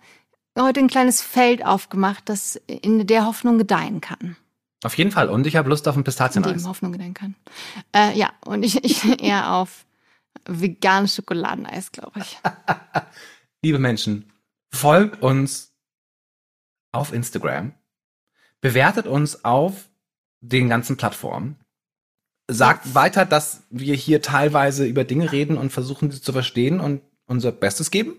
heute 0.60 0.82
ein 0.82 0.88
kleines 0.88 1.22
Feld 1.22 1.66
aufgemacht, 1.66 2.28
das 2.28 2.58
in 2.68 3.08
der 3.08 3.26
Hoffnung 3.26 3.58
gedeihen 3.58 4.02
kann. 4.02 4.36
Auf 4.84 4.98
jeden 4.98 5.12
Fall. 5.12 5.30
Und 5.30 5.48
ich 5.48 5.56
habe 5.56 5.70
Lust 5.70 5.88
auf 5.88 5.96
ein 5.96 6.04
Pistazieneis. 6.04 6.62
Dem 6.62 6.70
Hoffnung 6.70 6.92
gedenken 6.92 7.14
kann. 7.14 7.36
Äh, 7.92 8.18
ja, 8.18 8.34
und 8.46 8.64
ich, 8.64 8.84
ich 8.84 9.20
eher 9.22 9.54
auf 9.54 9.86
veganes 10.46 11.16
Schokoladeneis, 11.16 11.92
glaube 11.92 12.20
ich. 12.20 12.38
Liebe 13.64 13.80
Menschen, 13.80 14.32
folgt 14.72 15.24
uns 15.24 15.74
auf 16.92 17.14
Instagram, 17.14 17.74
bewertet 18.62 19.08
uns 19.08 19.44
auf 19.44 19.90
den 20.48 20.70
ganzen 20.70 20.98
Plattformen, 20.98 21.58
sagt 22.48 22.94
weiter, 22.94 23.26
dass 23.26 23.64
wir 23.70 23.96
hier 23.96 24.22
teilweise 24.22 24.86
über 24.86 25.04
Dinge 25.04 25.32
reden 25.32 25.58
und 25.58 25.72
versuchen, 25.72 26.12
sie 26.12 26.22
zu 26.22 26.32
verstehen 26.32 26.80
und 26.80 27.02
unser 27.26 27.52
Bestes 27.52 27.92
geben. 27.92 28.16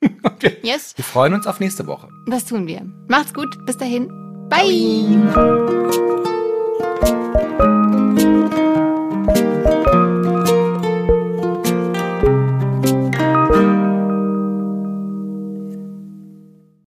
okay. 0.22 0.58
Yes. 0.62 0.96
Wir 0.96 1.04
freuen 1.04 1.34
uns 1.34 1.46
auf 1.46 1.60
nächste 1.60 1.86
Woche. 1.86 2.08
Das 2.26 2.44
tun 2.44 2.66
wir. 2.66 2.82
Macht's 3.08 3.34
gut. 3.34 3.48
Bis 3.66 3.76
dahin. 3.76 4.08
Bye. 4.48 4.82